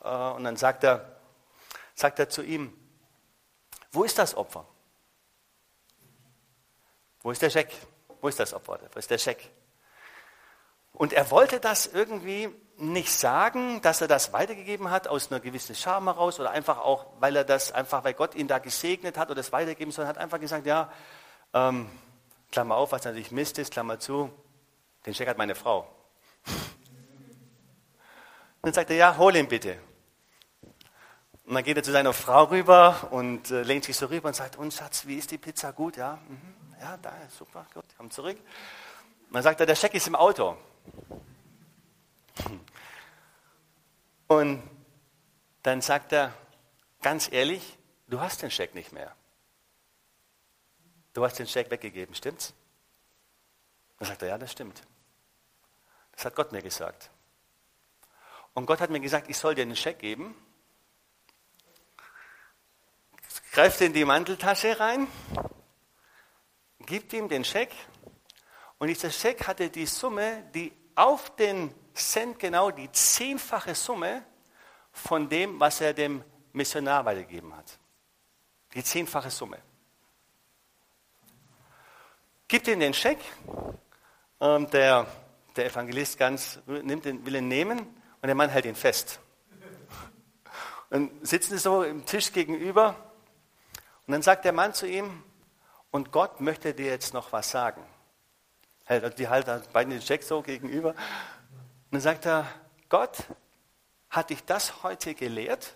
[0.04, 1.18] äh, und dann sagt er,
[1.96, 2.74] sagt er zu ihm,
[3.92, 4.66] wo ist das Opfer?
[7.22, 7.74] Wo ist der Scheck?
[8.22, 8.80] Wo ist das Opfer?
[8.94, 9.50] Wo ist der Scheck?
[10.94, 15.76] Und er wollte das irgendwie nicht sagen, dass er das weitergegeben hat aus einer gewissen
[15.76, 19.30] Scham heraus oder einfach auch, weil er das einfach, weil Gott ihn da gesegnet hat
[19.30, 20.92] oder es weitergeben soll, hat einfach gesagt, ja,
[21.54, 21.90] ähm,
[22.52, 24.30] Klammer auf, was natürlich Mist ist, Klammer zu,
[25.06, 25.88] den Scheck hat meine Frau.
[28.62, 29.78] Und dann sagt er, ja, hol ihn bitte.
[31.46, 34.36] Und dann geht er zu seiner Frau rüber und äh, lehnt sich so rüber und
[34.36, 35.72] sagt, und Schatz, wie ist die Pizza?
[35.72, 36.20] Gut, ja?
[36.28, 36.59] Mhm.
[36.80, 38.38] Ja, da, super, gut, komm zurück.
[38.38, 40.58] Und dann sagt er, der Scheck ist im Auto.
[44.28, 44.64] Und
[45.64, 46.34] dann sagt er,
[47.02, 49.16] ganz ehrlich, du hast den Scheck nicht mehr.
[51.14, 52.54] Du hast den Scheck weggegeben, stimmt's?
[53.98, 54.82] Dann sagt er, ja, das stimmt.
[56.14, 57.10] Das hat Gott mir gesagt.
[58.54, 60.36] Und Gott hat mir gesagt, ich soll dir einen Scheck geben.
[63.52, 65.08] Greift in die Manteltasche rein,
[66.90, 67.70] gibt ihm den Scheck.
[68.80, 74.26] Und dieser Scheck hatte die Summe, die auf den Cent genau die zehnfache Summe
[74.92, 77.78] von dem, was er dem Missionar weitergegeben hat.
[78.74, 79.60] Die zehnfache Summe.
[82.48, 83.20] Gibt ihm den Scheck,
[84.42, 85.06] ähm, der,
[85.56, 89.20] der Evangelist ganz nimmt den, will ihn nehmen und der Mann hält ihn fest.
[90.90, 92.96] Und sitzen sie so im Tisch gegenüber
[94.08, 95.24] und dann sagt der Mann zu ihm,
[95.92, 97.86] und Gott möchte dir jetzt noch was sagen.
[99.18, 100.90] Die halten beide den Scheck so gegenüber.
[100.90, 102.48] Und dann sagt er,
[102.90, 103.24] Gott
[104.10, 105.76] hat dich das heute gelehrt,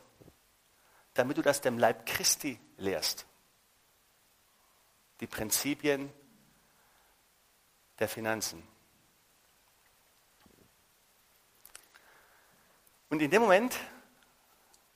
[1.13, 3.28] damit du das dem Leib Christi lehrst.
[5.19, 6.12] Die Prinzipien
[7.99, 8.67] der Finanzen.
[13.10, 13.78] Und in dem Moment,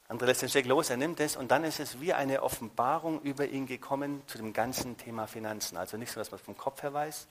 [0.10, 3.22] André lässt den Scheck los, er nimmt es und dann ist es wie eine Offenbarung
[3.24, 5.76] über ihn gekommen zu dem ganzen Thema Finanzen.
[5.76, 7.28] Also nicht so, dass man es vom Kopf her weiß,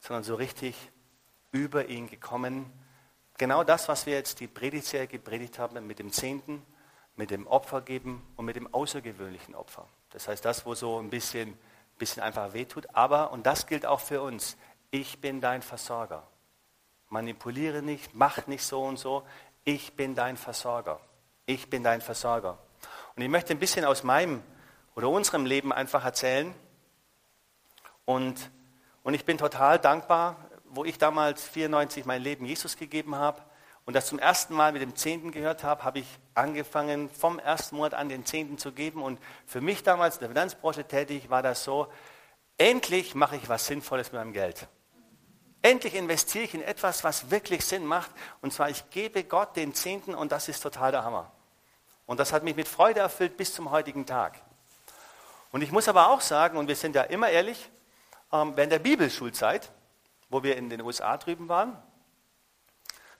[0.00, 0.74] sondern so richtig
[1.52, 2.72] über ihn gekommen.
[3.38, 6.66] Genau das, was wir jetzt die Predigtserie gepredigt haben mit dem Zehnten,
[7.14, 9.86] mit dem Opfergeben und mit dem außergewöhnlichen Opfer.
[10.10, 11.56] Das heißt, das, wo so ein bisschen,
[11.96, 12.88] bisschen einfach wehtut.
[12.92, 14.56] Aber, und das gilt auch für uns,
[14.90, 16.26] ich bin dein Versorger.
[17.08, 19.22] Manipuliere nicht, mach nicht so und so.
[19.64, 21.00] Ich bin dein Versorger.
[21.46, 22.58] Ich bin dein Versorger.
[23.14, 24.42] Und ich möchte ein bisschen aus meinem
[24.94, 26.54] oder unserem Leben einfach erzählen.
[28.04, 28.50] Und,
[29.02, 33.42] und ich bin total dankbar, wo ich damals 94 mein Leben Jesus gegeben habe
[33.86, 37.76] und das zum ersten Mal mit dem Zehnten gehört habe, habe ich angefangen, vom ersten
[37.76, 39.00] Monat an den Zehnten zu geben.
[39.00, 41.86] Und für mich damals in der Finanzbranche tätig war das so,
[42.58, 44.66] endlich mache ich was Sinnvolles mit meinem Geld.
[45.62, 48.10] Endlich investiere ich in etwas, was wirklich Sinn macht.
[48.40, 51.30] Und zwar, ich gebe Gott den Zehnten und das ist total der Hammer.
[52.06, 54.40] Und das hat mich mit Freude erfüllt bis zum heutigen Tag.
[55.50, 57.70] Und ich muss aber auch sagen, und wir sind ja immer ehrlich,
[58.32, 59.72] ähm, während der Bibelschulzeit,
[60.28, 61.76] wo wir in den USA drüben waren,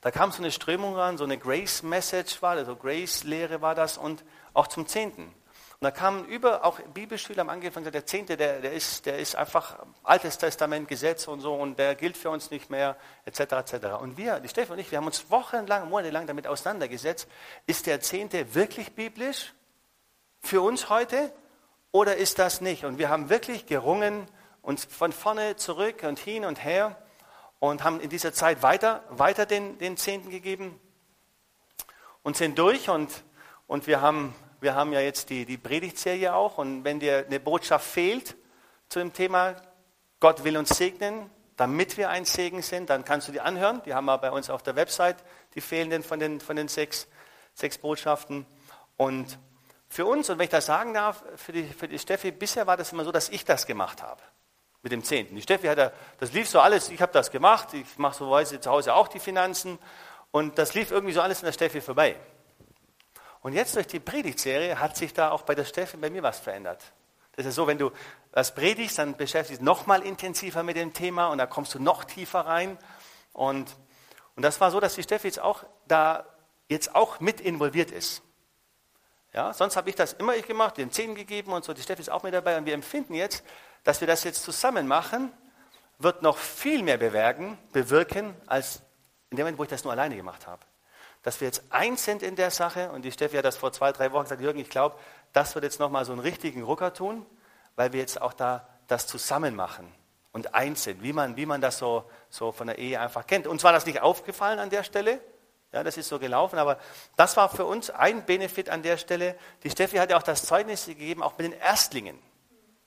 [0.01, 4.25] da kam so eine Strömung ran, so eine Grace-Message war, also Grace-Lehre war das und
[4.55, 5.35] auch zum Zehnten.
[5.79, 9.37] Und da kamen über, auch Bibelschüler am Anfang der Zehnte, der, der, ist, der ist
[9.37, 13.41] einfach Altes Testament, Gesetz und so und der gilt für uns nicht mehr, etc.
[13.41, 13.75] etc.
[14.01, 17.29] Und wir, die Stefan und ich, wir haben uns wochenlang, monatelang damit auseinandergesetzt,
[17.67, 19.53] ist der Zehnte wirklich biblisch
[20.41, 21.31] für uns heute
[21.93, 22.87] oder ist das nicht?
[22.87, 24.27] Und wir haben wirklich gerungen,
[24.62, 26.97] uns von vorne zurück und hin und her
[27.59, 30.81] und haben in dieser Zeit weiter, weiter den, den Zehnten gegeben
[32.23, 33.25] und sind durch und,
[33.67, 37.40] und wir haben wir haben ja jetzt die, die Predigtserie auch und wenn dir eine
[37.40, 38.37] Botschaft fehlt
[38.88, 39.57] zu dem Thema,
[40.21, 43.83] Gott will uns segnen, damit wir ein Segen sind, dann kannst du die anhören.
[43.85, 45.16] Die haben wir bei uns auf der Website,
[45.55, 47.09] die fehlenden von den, von den sechs,
[47.55, 48.47] sechs Botschaften.
[48.97, 49.38] Und
[49.88, 52.77] für uns, und wenn ich das sagen darf, für die, für die Steffi, bisher war
[52.77, 54.23] das immer so, dass ich das gemacht habe
[54.83, 55.35] mit dem Zehnten.
[55.35, 58.31] Die Steffi hat ja, das lief so alles, ich habe das gemacht, ich mache so
[58.31, 59.79] weise zu Hause auch die Finanzen
[60.31, 62.16] und das lief irgendwie so alles in der Steffi vorbei.
[63.47, 66.41] Und jetzt durch die Predigtserie hat sich da auch bei der Steffi bei mir was
[66.41, 66.83] verändert.
[67.37, 67.93] Das ist so, wenn du
[68.33, 71.73] was predigst, dann beschäftigst du dich noch mal intensiver mit dem Thema und da kommst
[71.73, 72.77] du noch tiefer rein.
[73.33, 73.77] Und,
[74.35, 76.27] und das war so, dass die Steffi jetzt auch da
[76.69, 78.21] jetzt auch mit involviert ist.
[79.33, 81.73] Ja, sonst habe ich das immer ich gemacht, den Zehn gegeben und so.
[81.73, 83.45] Die Steffi ist auch mit dabei und wir empfinden jetzt,
[83.85, 85.33] dass wir das jetzt zusammen machen,
[86.01, 88.83] wird noch viel mehr bewirken, bewirken als
[89.31, 90.67] in dem Moment, wo ich das nur alleine gemacht habe.
[91.27, 93.91] Dass wir jetzt eins sind in der Sache und die Steffi hat das vor zwei,
[93.91, 94.95] drei Wochen gesagt, Jürgen, ich glaube,
[95.33, 97.27] das wird jetzt nochmal so einen richtigen Rucker tun,
[97.75, 99.93] weil wir jetzt auch da das zusammen machen
[100.31, 103.49] und eins sind, wie man, wie man das so, so von der Ehe einfach kennt.
[103.49, 105.19] Uns war das nicht aufgefallen an der Stelle,
[105.73, 106.79] ja, das ist so gelaufen, aber
[107.17, 109.37] das war für uns ein Benefit an der Stelle.
[109.65, 112.17] Die Steffi hat ja auch das Zeugnis gegeben, auch mit den Erstlingen.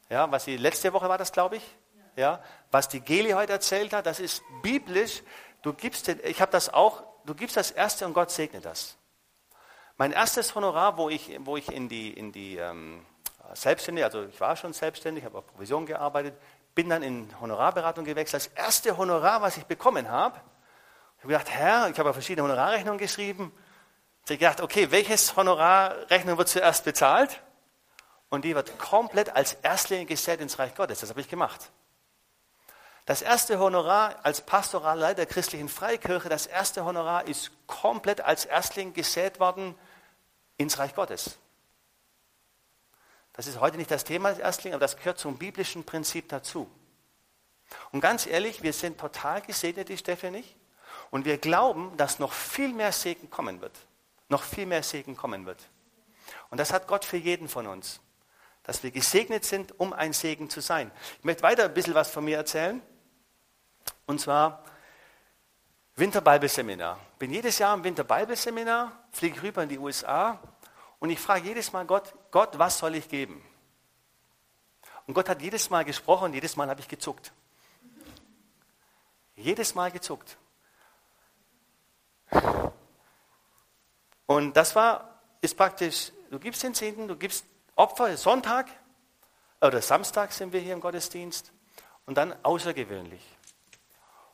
[0.07, 1.75] Ja, was sie letzte Woche war das, glaube ich.
[2.15, 5.23] Ja, was die Geli heute erzählt hat, das ist biblisch.
[5.61, 8.97] Du gibst, den, ich habe das auch, du gibst das Erste und Gott segnet das.
[9.97, 13.05] Mein erstes Honorar, wo ich, wo ich in die, in die ähm,
[13.53, 16.33] Selbstständige, also ich war schon selbstständig, habe auf Provision gearbeitet,
[16.73, 18.45] bin dann in Honorarberatung gewechselt.
[18.45, 20.39] Das erste Honorar, was ich bekommen habe,
[21.17, 23.51] ich habe gedacht, Herr, ich habe verschiedene Honorarrechnungen geschrieben.
[24.23, 27.41] Ich habe gedacht, okay, welches Honorarrechnung wird zuerst bezahlt?
[28.29, 31.01] Und die wird komplett als Erstling gesät ins Reich Gottes.
[31.01, 31.71] Das habe ich gemacht.
[33.09, 38.93] Das erste Honorar als Pastoralleiter der christlichen Freikirche, das erste Honorar ist komplett als Erstling
[38.93, 39.73] gesät worden
[40.57, 41.39] ins Reich Gottes.
[43.33, 46.69] Das ist heute nicht das Thema des Erstling, aber das gehört zum biblischen Prinzip dazu.
[47.91, 50.55] Und ganz ehrlich, wir sind total gesegnet, die nicht.
[51.09, 53.75] Und wir glauben, dass noch viel mehr Segen kommen wird.
[54.27, 55.63] Noch viel mehr Segen kommen wird.
[56.51, 58.01] Und das hat Gott für jeden von uns.
[58.61, 60.91] Dass wir gesegnet sind, um ein Segen zu sein.
[61.17, 62.79] Ich möchte weiter ein bisschen was von mir erzählen.
[64.05, 64.63] Und zwar
[65.95, 66.99] Winterbibelseminar.
[67.19, 70.39] Bin jedes Jahr im Winterbibelseminar, fliege rüber in die USA
[70.99, 73.43] und ich frage jedes Mal Gott, Gott, was soll ich geben?
[75.07, 77.33] Und Gott hat jedes Mal gesprochen und jedes Mal habe ich gezuckt.
[79.35, 80.37] Jedes Mal gezuckt.
[84.25, 88.67] Und das war, ist praktisch, du gibst den Zehnten, du gibst Opfer, Sonntag
[89.61, 91.51] oder Samstag sind wir hier im Gottesdienst
[92.05, 93.21] und dann außergewöhnlich.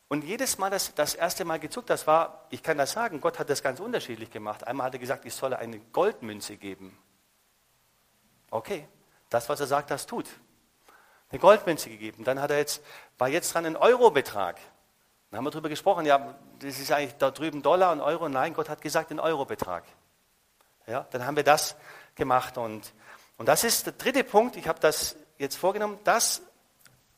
[0.08, 3.40] Und jedes Mal, das, das erste Mal gezuckt, das war, ich kann das sagen, Gott
[3.40, 4.66] hat das ganz unterschiedlich gemacht.
[4.68, 6.98] Einmal hat er gesagt, ich solle eine Goldmünze geben.
[8.52, 8.88] Okay,
[9.30, 10.28] das, was er sagt, das tut.
[11.30, 12.24] Eine Goldmünze gegeben.
[12.24, 12.84] Dann hat er jetzt,
[13.18, 14.60] war jetzt dran ein Eurobetrag.
[15.32, 18.30] Dann haben wir darüber gesprochen, ja, das ist eigentlich da drüben Dollar und Euro.
[18.30, 19.84] Nein, Gott hat gesagt, den Eurobetrag.
[20.86, 21.76] Ja, dann haben wir das
[22.14, 22.60] gemacht.
[22.60, 22.94] Und,
[23.38, 26.44] und das ist der dritte Punkt, ich habe das jetzt vorgenommen, das,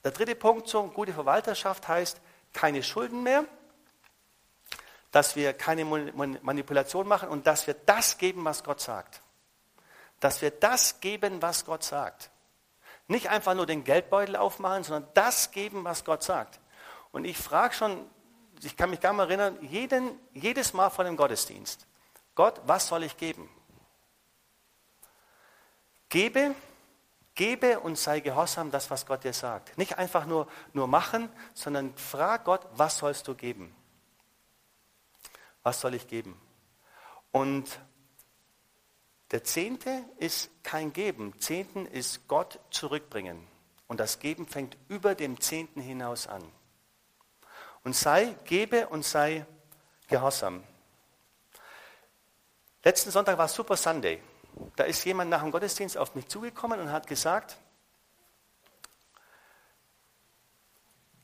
[0.05, 2.21] der dritte Punkt zur gute Verwalterschaft heißt,
[2.57, 3.45] keine Schulden mehr,
[5.11, 9.21] dass wir keine Manipulation machen und dass wir das geben, was Gott sagt.
[10.19, 12.31] Dass wir das geben, was Gott sagt.
[13.07, 16.59] Nicht einfach nur den Geldbeutel aufmachen, sondern das geben, was Gott sagt.
[17.11, 18.09] Und ich frage schon,
[18.63, 21.85] ich kann mich gar mal erinnern, jeden, jedes Mal vor dem Gottesdienst,
[22.33, 23.47] Gott, was soll ich geben?
[26.09, 26.55] Gebe,
[27.37, 29.77] gebe und sei gehorsam das, was Gott dir sagt.
[29.77, 33.73] Nicht einfach nur, nur machen, sondern frag Gott, was sollst du geben?
[35.63, 36.37] Was soll ich geben?
[37.31, 37.79] Und
[39.31, 41.39] der Zehnte ist kein Geben.
[41.39, 43.47] Zehnten ist Gott zurückbringen.
[43.87, 46.43] Und das Geben fängt über dem Zehnten hinaus an
[47.87, 49.45] und sei, gebe und sei
[50.09, 50.61] gehorsam.
[52.83, 54.21] Letzten Sonntag war Super Sunday.
[54.75, 57.57] Da ist jemand nach dem Gottesdienst auf mich zugekommen und hat gesagt,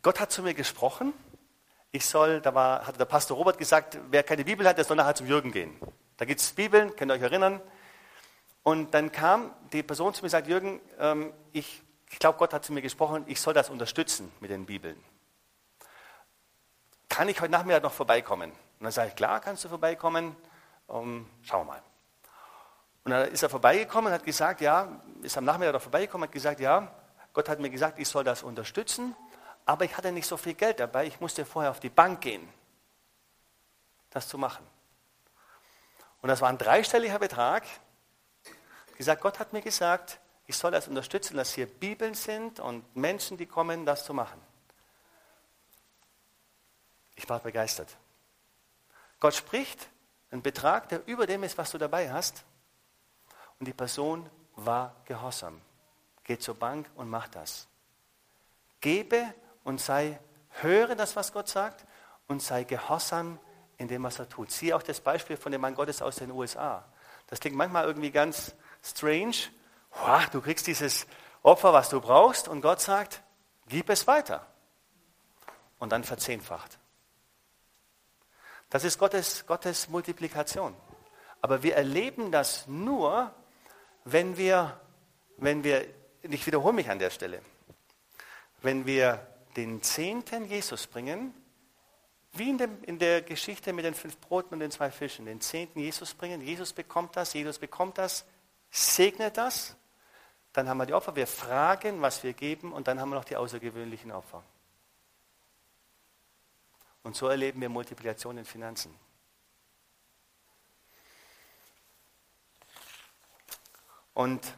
[0.01, 1.13] Gott hat zu mir gesprochen,
[1.91, 4.97] ich soll, da war, hatte der Pastor Robert gesagt, wer keine Bibel hat, der soll
[4.97, 5.79] nachher zum Jürgen gehen.
[6.17, 7.61] Da gibt es Bibeln, könnt ihr euch erinnern.
[8.63, 12.53] Und dann kam die Person zu mir und sagt, Jürgen, ähm, ich, ich glaube, Gott
[12.53, 15.01] hat zu mir gesprochen, ich soll das unterstützen mit den Bibeln
[17.13, 18.49] kann ich heute Nachmittag noch vorbeikommen?
[18.49, 20.35] Und dann sage ich, klar, kannst du vorbeikommen.
[20.87, 21.83] Um, schauen wir mal.
[23.03, 26.59] Und dann ist er vorbeigekommen und hat gesagt, ja, ist am Nachmittag vorbeigekommen, hat gesagt,
[26.59, 26.91] ja,
[27.33, 29.15] Gott hat mir gesagt, ich soll das unterstützen,
[29.65, 32.47] aber ich hatte nicht so viel Geld dabei, ich musste vorher auf die Bank gehen,
[34.09, 34.65] das zu machen.
[36.21, 37.63] Und das war ein dreistelliger Betrag.
[38.97, 43.37] Gesagt, Gott hat mir gesagt, ich soll das unterstützen, dass hier Bibeln sind und Menschen,
[43.37, 44.39] die kommen, das zu machen.
[47.15, 47.89] Ich war begeistert.
[49.19, 49.89] Gott spricht
[50.31, 52.43] einen Betrag, der über dem ist, was du dabei hast.
[53.63, 55.61] Und die Person war gehorsam.
[56.25, 57.69] Geh zur Bank und mach das.
[58.81, 59.33] Gebe
[59.63, 61.85] und sei, höre das, was Gott sagt
[62.27, 63.39] und sei gehorsam
[63.77, 64.51] in dem, was er tut.
[64.51, 66.83] Siehe auch das Beispiel von dem Mann Gottes aus den USA.
[67.27, 68.53] Das klingt manchmal irgendwie ganz
[68.83, 69.37] strange.
[70.33, 71.07] Du kriegst dieses
[71.41, 73.23] Opfer, was du brauchst, und Gott sagt,
[73.69, 74.45] gib es weiter.
[75.79, 76.79] Und dann verzehnfacht.
[78.69, 80.75] Das ist Gottes, Gottes Multiplikation.
[81.39, 83.33] Aber wir erleben das nur,
[84.05, 84.79] wenn wir,
[85.37, 85.85] wenn wir,
[86.21, 87.41] ich wiederhole mich an der Stelle,
[88.61, 89.25] wenn wir
[89.55, 91.33] den Zehnten Jesus bringen,
[92.33, 95.39] wie in, dem, in, der Geschichte mit den fünf Broten und den zwei Fischen, den
[95.39, 98.25] Zehnten Jesus bringen, Jesus bekommt das, Jesus bekommt das,
[98.71, 99.75] segnet das,
[100.51, 103.25] dann haben wir die Opfer, wir fragen, was wir geben und dann haben wir noch
[103.25, 104.43] die außergewöhnlichen Opfer.
[107.03, 108.95] Und so erleben wir Multiplikation in Finanzen.
[114.13, 114.57] Und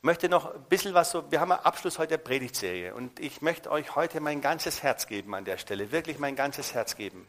[0.00, 3.40] möchte noch ein bisschen was so, wir haben einen Abschluss heute der Predigtserie und ich
[3.40, 7.26] möchte euch heute mein ganzes Herz geben an der Stelle, wirklich mein ganzes Herz geben.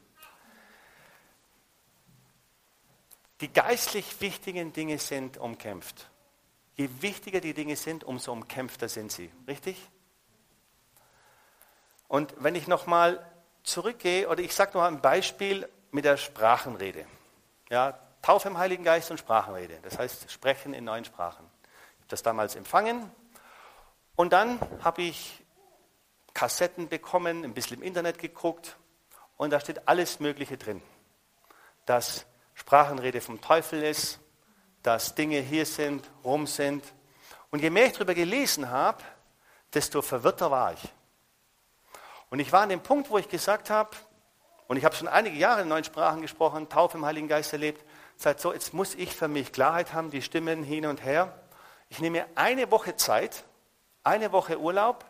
[3.41, 6.09] Die geistlich wichtigen Dinge sind umkämpft.
[6.75, 9.31] Je wichtiger die Dinge sind, umso umkämpfter sind sie.
[9.47, 9.77] Richtig?
[12.07, 13.25] Und wenn ich nochmal
[13.63, 17.05] zurückgehe, oder ich sage noch ein Beispiel mit der Sprachenrede.
[17.69, 19.77] Ja, Taufe im Heiligen Geist und Sprachenrede.
[19.83, 21.45] Das heißt, Sprechen in neuen Sprachen.
[21.61, 23.11] Ich habe das damals empfangen.
[24.15, 25.43] Und dann habe ich
[26.33, 28.77] Kassetten bekommen, ein bisschen im Internet geguckt.
[29.35, 30.81] Und da steht alles Mögliche drin.
[31.85, 34.19] Dass Sprachenrede vom Teufel ist,
[34.83, 36.81] dass Dinge hier sind, rum sind.
[37.51, 39.03] Und je mehr ich darüber gelesen habe,
[39.73, 40.93] desto verwirrter war ich.
[42.29, 43.89] Und ich war an dem Punkt, wo ich gesagt habe,
[44.67, 47.83] und ich habe schon einige Jahre in neuen Sprachen gesprochen, Taufe im Heiligen Geist erlebt,
[48.17, 51.37] sagt so, jetzt muss ich für mich Klarheit haben, die Stimmen hin und her.
[51.89, 53.43] Ich nehme eine Woche Zeit,
[54.03, 55.05] eine Woche Urlaub,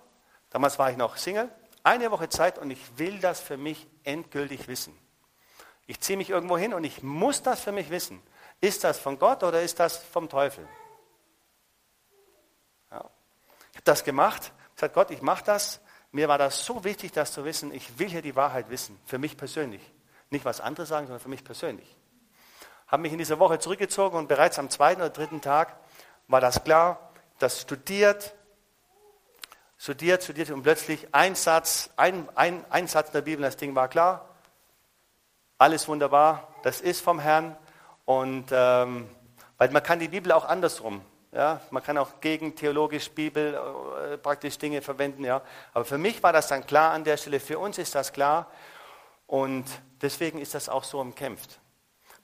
[0.49, 1.49] damals war ich noch Single,
[1.83, 4.97] eine Woche Zeit und ich will das für mich endgültig wissen.
[5.85, 8.21] Ich ziehe mich irgendwo hin und ich muss das für mich wissen.
[8.61, 10.67] Ist das von Gott oder ist das vom Teufel?
[12.89, 13.09] Ja.
[13.71, 15.81] Ich habe das gemacht, gesagt, Gott, ich mache das.
[16.11, 17.73] Mir war das so wichtig, das zu wissen.
[17.73, 19.81] Ich will hier die Wahrheit wissen, für mich persönlich.
[20.29, 21.97] Nicht was andere sagen, sondern für mich persönlich
[22.93, 25.75] habe mich in dieser Woche zurückgezogen und bereits am zweiten oder dritten Tag
[26.27, 28.35] war das klar, das studiert,
[29.79, 33.87] studiert, studiert und plötzlich ein Satz, ein, ein, ein Satz der Bibel, das Ding war
[33.87, 34.29] klar,
[35.57, 37.57] alles wunderbar, das ist vom Herrn.
[38.05, 39.09] Und ähm,
[39.57, 44.17] weil man kann die Bibel auch andersrum, ja, man kann auch gegen theologisch Bibel äh,
[44.19, 45.41] praktisch Dinge verwenden, ja,
[45.73, 48.51] aber für mich war das dann klar an der Stelle, für uns ist das klar.
[49.25, 49.65] Und
[49.99, 51.59] deswegen ist das auch so umkämpft.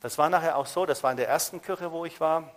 [0.02, 2.52] Das war nachher auch so, das war in der ersten Kirche, wo ich war,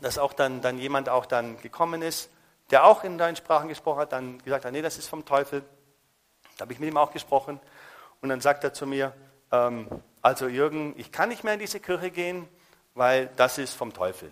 [0.00, 2.30] dass auch dann, dann jemand auch dann gekommen ist,
[2.70, 5.62] der auch in deinen Sprachen gesprochen hat, dann gesagt hat, nee, das ist vom Teufel.
[6.56, 7.60] Da habe ich mit ihm auch gesprochen.
[8.20, 9.12] Und dann sagt er zu mir,
[9.50, 9.88] ähm,
[10.22, 12.48] also Jürgen, ich kann nicht mehr in diese Kirche gehen,
[12.94, 14.30] weil das ist vom Teufel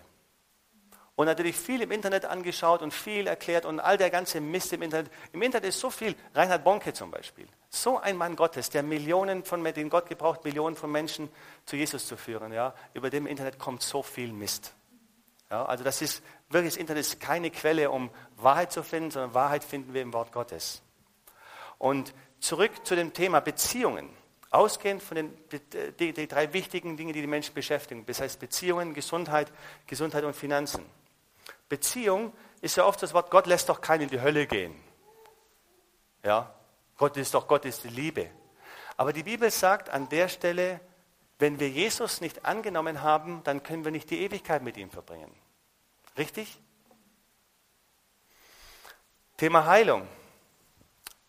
[1.19, 4.81] und natürlich viel im Internet angeschaut und viel erklärt und all der ganze Mist im
[4.81, 5.11] Internet.
[5.33, 6.15] Im Internet ist so viel.
[6.33, 7.45] Reinhard Bonke zum Beispiel.
[7.69, 11.27] So ein Mann Gottes, der Millionen von, den Gott gebraucht, Millionen von Menschen
[11.65, 12.53] zu Jesus zu führen.
[12.53, 12.73] Ja.
[12.93, 14.73] Über dem Internet kommt so viel Mist.
[15.51, 19.33] Ja, also das ist wirklich, das Internet ist keine Quelle, um Wahrheit zu finden, sondern
[19.33, 20.81] Wahrheit finden wir im Wort Gottes.
[21.79, 24.07] Und zurück zu dem Thema Beziehungen.
[24.51, 25.37] Ausgehend von den
[25.99, 28.05] die, die drei wichtigen Dingen, die die Menschen beschäftigen.
[28.05, 29.51] Das heißt Beziehungen, Gesundheit,
[29.85, 30.85] Gesundheit und Finanzen.
[31.69, 34.75] Beziehung ist ja oft das Wort, Gott lässt doch keinen in die Hölle gehen.
[36.23, 36.53] Ja,
[36.97, 38.29] Gott ist doch, Gott ist die Liebe.
[38.97, 40.81] Aber die Bibel sagt an der Stelle,
[41.37, 45.33] wenn wir Jesus nicht angenommen haben, dann können wir nicht die Ewigkeit mit ihm verbringen.
[46.17, 46.59] Richtig?
[49.37, 50.05] Thema Heilung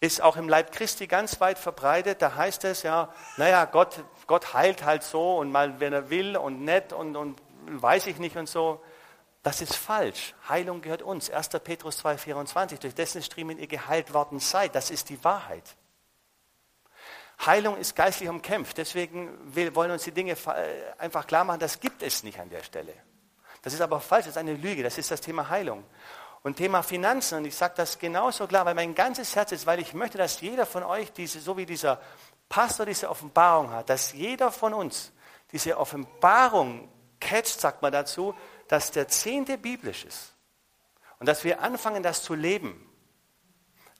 [0.00, 2.22] ist auch im Leib Christi ganz weit verbreitet.
[2.22, 6.36] Da heißt es ja, naja, Gott, Gott heilt halt so und mal, wenn er will
[6.36, 8.82] und nett und, und weiß ich nicht und so.
[9.42, 10.34] Das ist falsch.
[10.48, 11.30] Heilung gehört uns.
[11.30, 11.48] 1.
[11.64, 12.78] Petrus 2,24.
[12.78, 14.74] Durch dessen Striemen ihr geheilt worden seid.
[14.74, 15.76] Das ist die Wahrheit.
[17.46, 18.76] Heilung ist geistlich umkämpft.
[18.76, 19.30] Deswegen
[19.74, 22.92] wollen uns die Dinge äh, einfach klar machen, das gibt es nicht an der Stelle.
[23.62, 24.82] Das ist aber falsch, das ist eine Lüge.
[24.82, 25.84] Das ist das Thema Heilung.
[26.42, 29.78] Und Thema Finanzen, und ich sage das genauso klar, weil mein ganzes Herz ist, weil
[29.78, 32.00] ich möchte, dass jeder von euch, diese, so wie dieser
[32.48, 35.12] Pastor diese Offenbarung hat, dass jeder von uns
[35.52, 36.88] diese Offenbarung
[37.20, 38.34] catcht, sagt man dazu,
[38.70, 40.32] dass der Zehnte biblisch ist
[41.18, 42.88] und dass wir anfangen, das zu leben.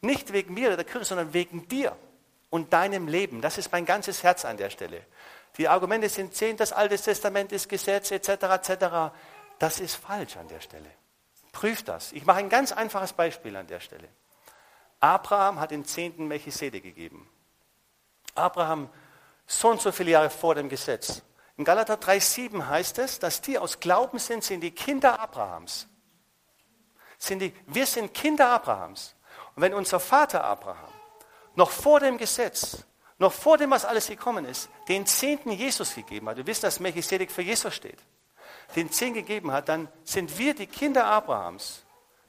[0.01, 1.97] Nicht wegen mir oder der Kirche, sondern wegen dir
[2.51, 3.41] und deinem Leben.
[3.41, 5.05] Das ist mein ganzes Herz an der Stelle.
[5.59, 8.29] Die Argumente sind zehn, das Alte Testament ist Gesetz etc.
[8.29, 9.13] etc.
[9.59, 10.91] Das ist falsch an der Stelle.
[11.51, 12.13] Prüft das.
[12.13, 14.09] Ich mache ein ganz einfaches Beispiel an der Stelle.
[15.01, 17.29] Abraham hat den zehnten Melchizedek gegeben.
[18.37, 18.89] Abraham,
[19.49, 21.23] so und so viele Jahre vor dem Gesetz.
[21.61, 25.87] In Galater 3,7 heißt es, dass die aus Glauben sind, sind die Kinder Abrahams.
[27.19, 29.15] Sind die, wir sind Kinder Abrahams.
[29.55, 30.89] Und wenn unser Vater Abraham
[31.57, 32.79] noch vor dem Gesetz,
[33.19, 36.81] noch vor dem, was alles gekommen ist, den Zehnten Jesus gegeben hat, wir wissen, dass
[36.81, 37.99] Melchisedek für Jesus steht,
[38.75, 41.83] den Zehn gegeben hat, dann sind wir die Kinder Abrahams.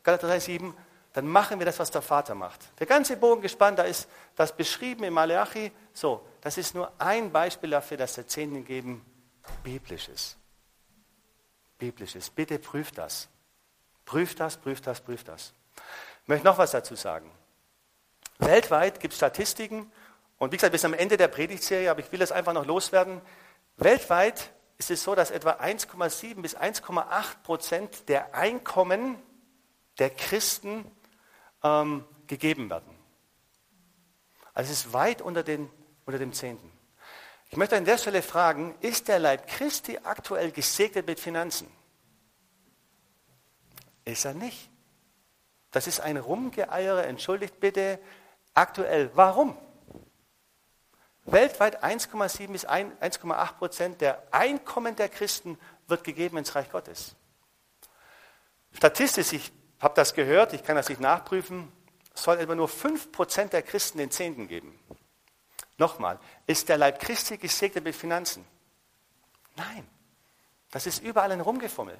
[0.03, 0.73] Galater 3,7,
[1.13, 2.59] dann machen wir das, was der Vater macht.
[2.79, 5.71] Der ganze Bogen gespannt, da ist das beschrieben im Malachi.
[5.93, 9.05] So, das ist nur ein Beispiel dafür, dass der Zehnten geben
[9.63, 10.37] biblisch ist.
[11.77, 12.35] Biblisch ist.
[12.35, 13.27] Bitte prüft das.
[14.05, 15.53] Prüft das, prüft das, prüft das.
[16.23, 17.31] Ich möchte noch was dazu sagen.
[18.39, 19.91] Weltweit gibt es Statistiken,
[20.41, 23.21] und wie gesagt, bis am Ende der Predigtserie, aber ich will das einfach noch loswerden.
[23.77, 29.21] Weltweit ist es so, dass etwa 1,7 bis 1,8 Prozent der Einkommen
[29.99, 30.89] der Christen
[31.63, 32.97] ähm, gegeben werden.
[34.55, 35.69] Also es ist weit unter, den,
[36.05, 36.70] unter dem Zehnten.
[37.51, 41.69] Ich möchte an der Stelle fragen, ist der Leib Christi aktuell gesegnet mit Finanzen?
[44.05, 44.69] Ist er nicht.
[45.69, 47.99] Das ist ein Rumgeeiere, entschuldigt bitte,
[48.53, 49.11] aktuell.
[49.15, 49.57] Warum?
[51.25, 57.15] Weltweit 1,7 bis 1,8 Prozent der Einkommen der Christen wird gegeben ins Reich Gottes.
[58.71, 61.69] Statistisch, ich habe das gehört, ich kann das nicht nachprüfen,
[62.13, 64.79] soll etwa nur 5 Prozent der Christen den Zehnten geben.
[65.81, 68.45] Nochmal, ist der Leib Christi gesegnet mit Finanzen?
[69.55, 69.89] Nein,
[70.69, 71.97] das ist überall ein Rumgefummel.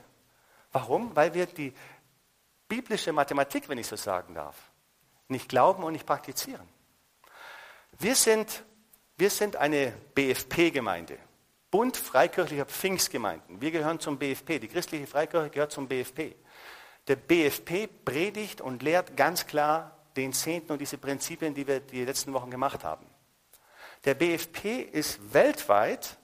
[0.72, 1.16] Warum?
[1.16, 1.74] Weil wir die
[2.68, 4.56] biblische Mathematik, wenn ich so sagen darf,
[5.30, 6.70] nicht glauben und nicht praktizieren.
[7.98, 8.64] Wir sind
[9.18, 11.18] wir sind eine BFP-Gemeinde,
[11.70, 13.62] Bund Freikirchlicher Pfingstgemeinden.
[13.62, 16.36] Wir gehören zum BFP, die christliche Freikirche gehört zum BFP.
[17.08, 22.06] Der BFP predigt und lehrt ganz klar den Zehnten und diese Prinzipien, die wir die
[22.06, 23.11] letzten Wochen gemacht haben.
[24.06, 26.18] Der BFP ist weltweit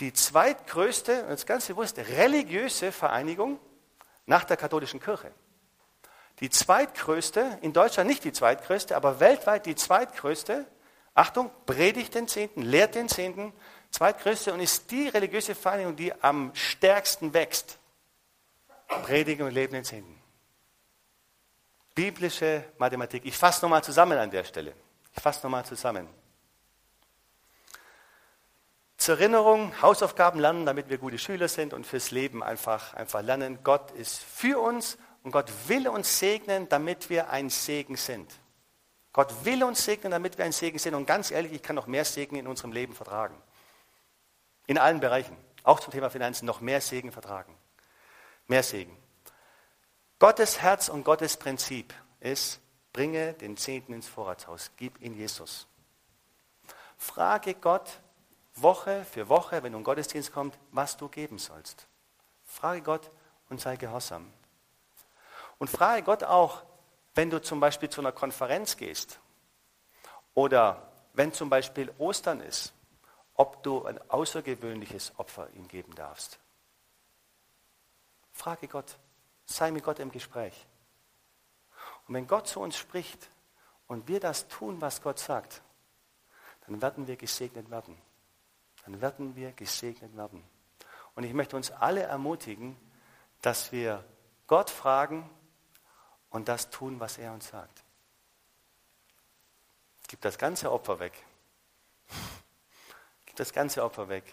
[0.00, 3.58] die zweitgrößte, das ganz bewusst, religiöse Vereinigung
[4.26, 5.32] nach der katholischen Kirche.
[6.40, 10.66] Die zweitgrößte, in Deutschland nicht die zweitgrößte, aber weltweit die zweitgrößte
[11.14, 13.52] Achtung, predigt den Zehnten, lehrt den Zehnten,
[13.90, 17.78] zweitgrößte und ist die religiöse Vereinigung, die am stärksten wächst.
[18.86, 20.16] Predigen und leben den Zehnten.
[21.92, 23.26] Biblische Mathematik.
[23.26, 24.72] Ich fasse nochmal zusammen an der Stelle.
[25.16, 26.08] Ich fasse nochmal zusammen.
[29.08, 33.60] Zur Erinnerung, Hausaufgaben lernen, damit wir gute Schüler sind und fürs Leben einfach, einfach lernen.
[33.64, 38.30] Gott ist für uns und Gott will uns segnen, damit wir ein Segen sind.
[39.14, 40.92] Gott will uns segnen, damit wir ein Segen sind.
[40.94, 43.34] Und ganz ehrlich, ich kann noch mehr Segen in unserem Leben vertragen.
[44.66, 45.38] In allen Bereichen.
[45.62, 47.56] Auch zum Thema Finanzen noch mehr Segen vertragen.
[48.46, 48.94] Mehr Segen.
[50.18, 52.60] Gottes Herz und Gottes Prinzip ist,
[52.92, 54.70] bringe den Zehnten ins Vorratshaus.
[54.76, 55.66] Gib ihn Jesus.
[56.98, 58.02] Frage Gott
[58.62, 61.86] Woche für Woche, wenn du in Gottesdienst kommst, was du geben sollst.
[62.44, 63.10] Frage Gott
[63.48, 64.32] und sei gehorsam.
[65.58, 66.62] Und frage Gott auch,
[67.14, 69.18] wenn du zum Beispiel zu einer Konferenz gehst
[70.34, 72.72] oder wenn zum Beispiel Ostern ist,
[73.34, 76.38] ob du ein außergewöhnliches Opfer ihm geben darfst.
[78.32, 78.96] Frage Gott,
[79.46, 80.66] sei mit Gott im Gespräch.
[82.06, 83.28] Und wenn Gott zu uns spricht
[83.86, 85.62] und wir das tun, was Gott sagt,
[86.66, 87.96] dann werden wir gesegnet werden.
[88.88, 90.42] Dann werden wir gesegnet werden.
[91.14, 92.74] Und ich möchte uns alle ermutigen,
[93.42, 94.02] dass wir
[94.46, 95.28] Gott fragen,
[96.30, 97.84] und das tun, was er uns sagt.
[100.08, 101.12] Gib das ganze Opfer weg.
[103.26, 104.24] Gib das ganze Opfer weg.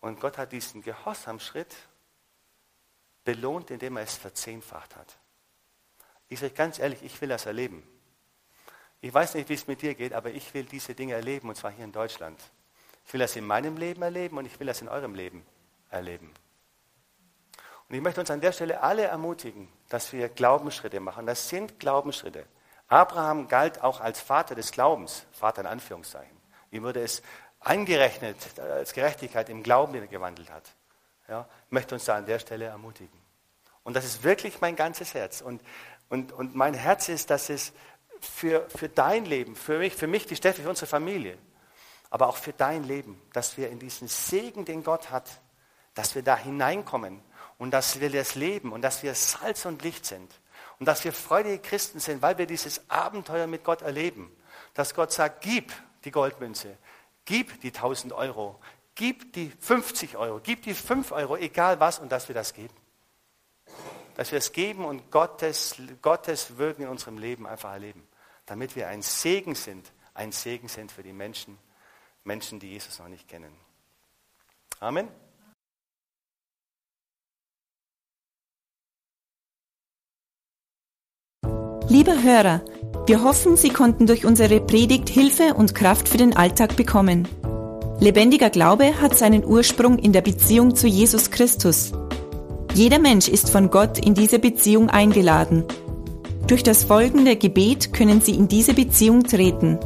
[0.00, 1.76] Und Gott hat diesen Gehorsamschritt
[3.24, 5.16] belohnt, indem er es verzehnfacht hat.
[6.28, 7.86] Ich sage ganz ehrlich, ich will das erleben.
[9.00, 11.54] Ich weiß nicht, wie es mit dir geht, aber ich will diese Dinge erleben, und
[11.54, 12.40] zwar hier in Deutschland.
[13.08, 15.42] Ich will das in meinem Leben erleben und ich will das in eurem Leben
[15.88, 16.30] erleben.
[17.88, 21.24] Und ich möchte uns an der Stelle alle ermutigen, dass wir Glaubensschritte machen.
[21.24, 22.44] Das sind Glaubensschritte.
[22.86, 26.36] Abraham galt auch als Vater des Glaubens, Vater in Anführungszeichen.
[26.70, 27.22] Ihm wurde es
[27.60, 30.64] angerechnet als Gerechtigkeit im Glauben, den er gewandelt hat.
[31.28, 33.18] Ja, ich möchte uns da an der Stelle ermutigen.
[33.84, 35.40] Und das ist wirklich mein ganzes Herz.
[35.40, 35.62] Und,
[36.10, 37.72] und, und mein Herz ist, dass es
[38.20, 41.38] für, für dein Leben, für mich, für mich, die Steffi, für unsere Familie,
[42.10, 45.28] aber auch für dein Leben, dass wir in diesen Segen, den Gott hat,
[45.94, 47.20] dass wir da hineinkommen
[47.58, 50.32] und dass wir das leben und dass wir Salz und Licht sind
[50.78, 54.34] und dass wir freudige Christen sind, weil wir dieses Abenteuer mit Gott erleben.
[54.74, 55.72] Dass Gott sagt, gib
[56.04, 56.76] die Goldmünze,
[57.24, 58.60] gib die 1000 Euro,
[58.94, 62.74] gib die 50 Euro, gib die 5 Euro, egal was, und dass wir das geben.
[64.14, 68.06] Dass wir es geben und Gottes, Gottes Wirken in unserem Leben einfach erleben.
[68.46, 71.58] Damit wir ein Segen sind, ein Segen sind für die Menschen,
[72.28, 73.50] Menschen, die Jesus noch nicht kennen.
[74.80, 75.08] Amen.
[81.88, 82.62] Lieber Hörer,
[83.06, 87.26] wir hoffen, Sie konnten durch unsere Predigt Hilfe und Kraft für den Alltag bekommen.
[87.98, 91.92] Lebendiger Glaube hat seinen Ursprung in der Beziehung zu Jesus Christus.
[92.74, 95.64] Jeder Mensch ist von Gott in diese Beziehung eingeladen.
[96.46, 99.78] Durch das folgende Gebet können Sie in diese Beziehung treten.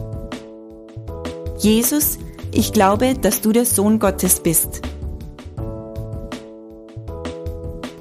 [1.60, 2.18] Jesus,
[2.52, 4.82] ich glaube, dass du der Sohn Gottes bist.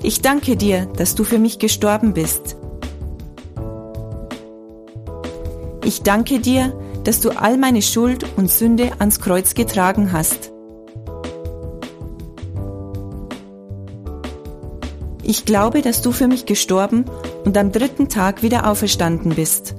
[0.03, 2.57] Ich danke dir, dass du für mich gestorben bist.
[5.85, 6.73] Ich danke dir,
[7.03, 10.51] dass du all meine Schuld und Sünde ans Kreuz getragen hast.
[15.23, 17.05] Ich glaube, dass du für mich gestorben
[17.45, 19.75] und am dritten Tag wieder auferstanden bist.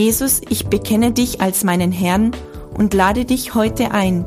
[0.00, 2.30] Jesus, ich bekenne dich als meinen Herrn
[2.74, 4.24] und lade dich heute ein.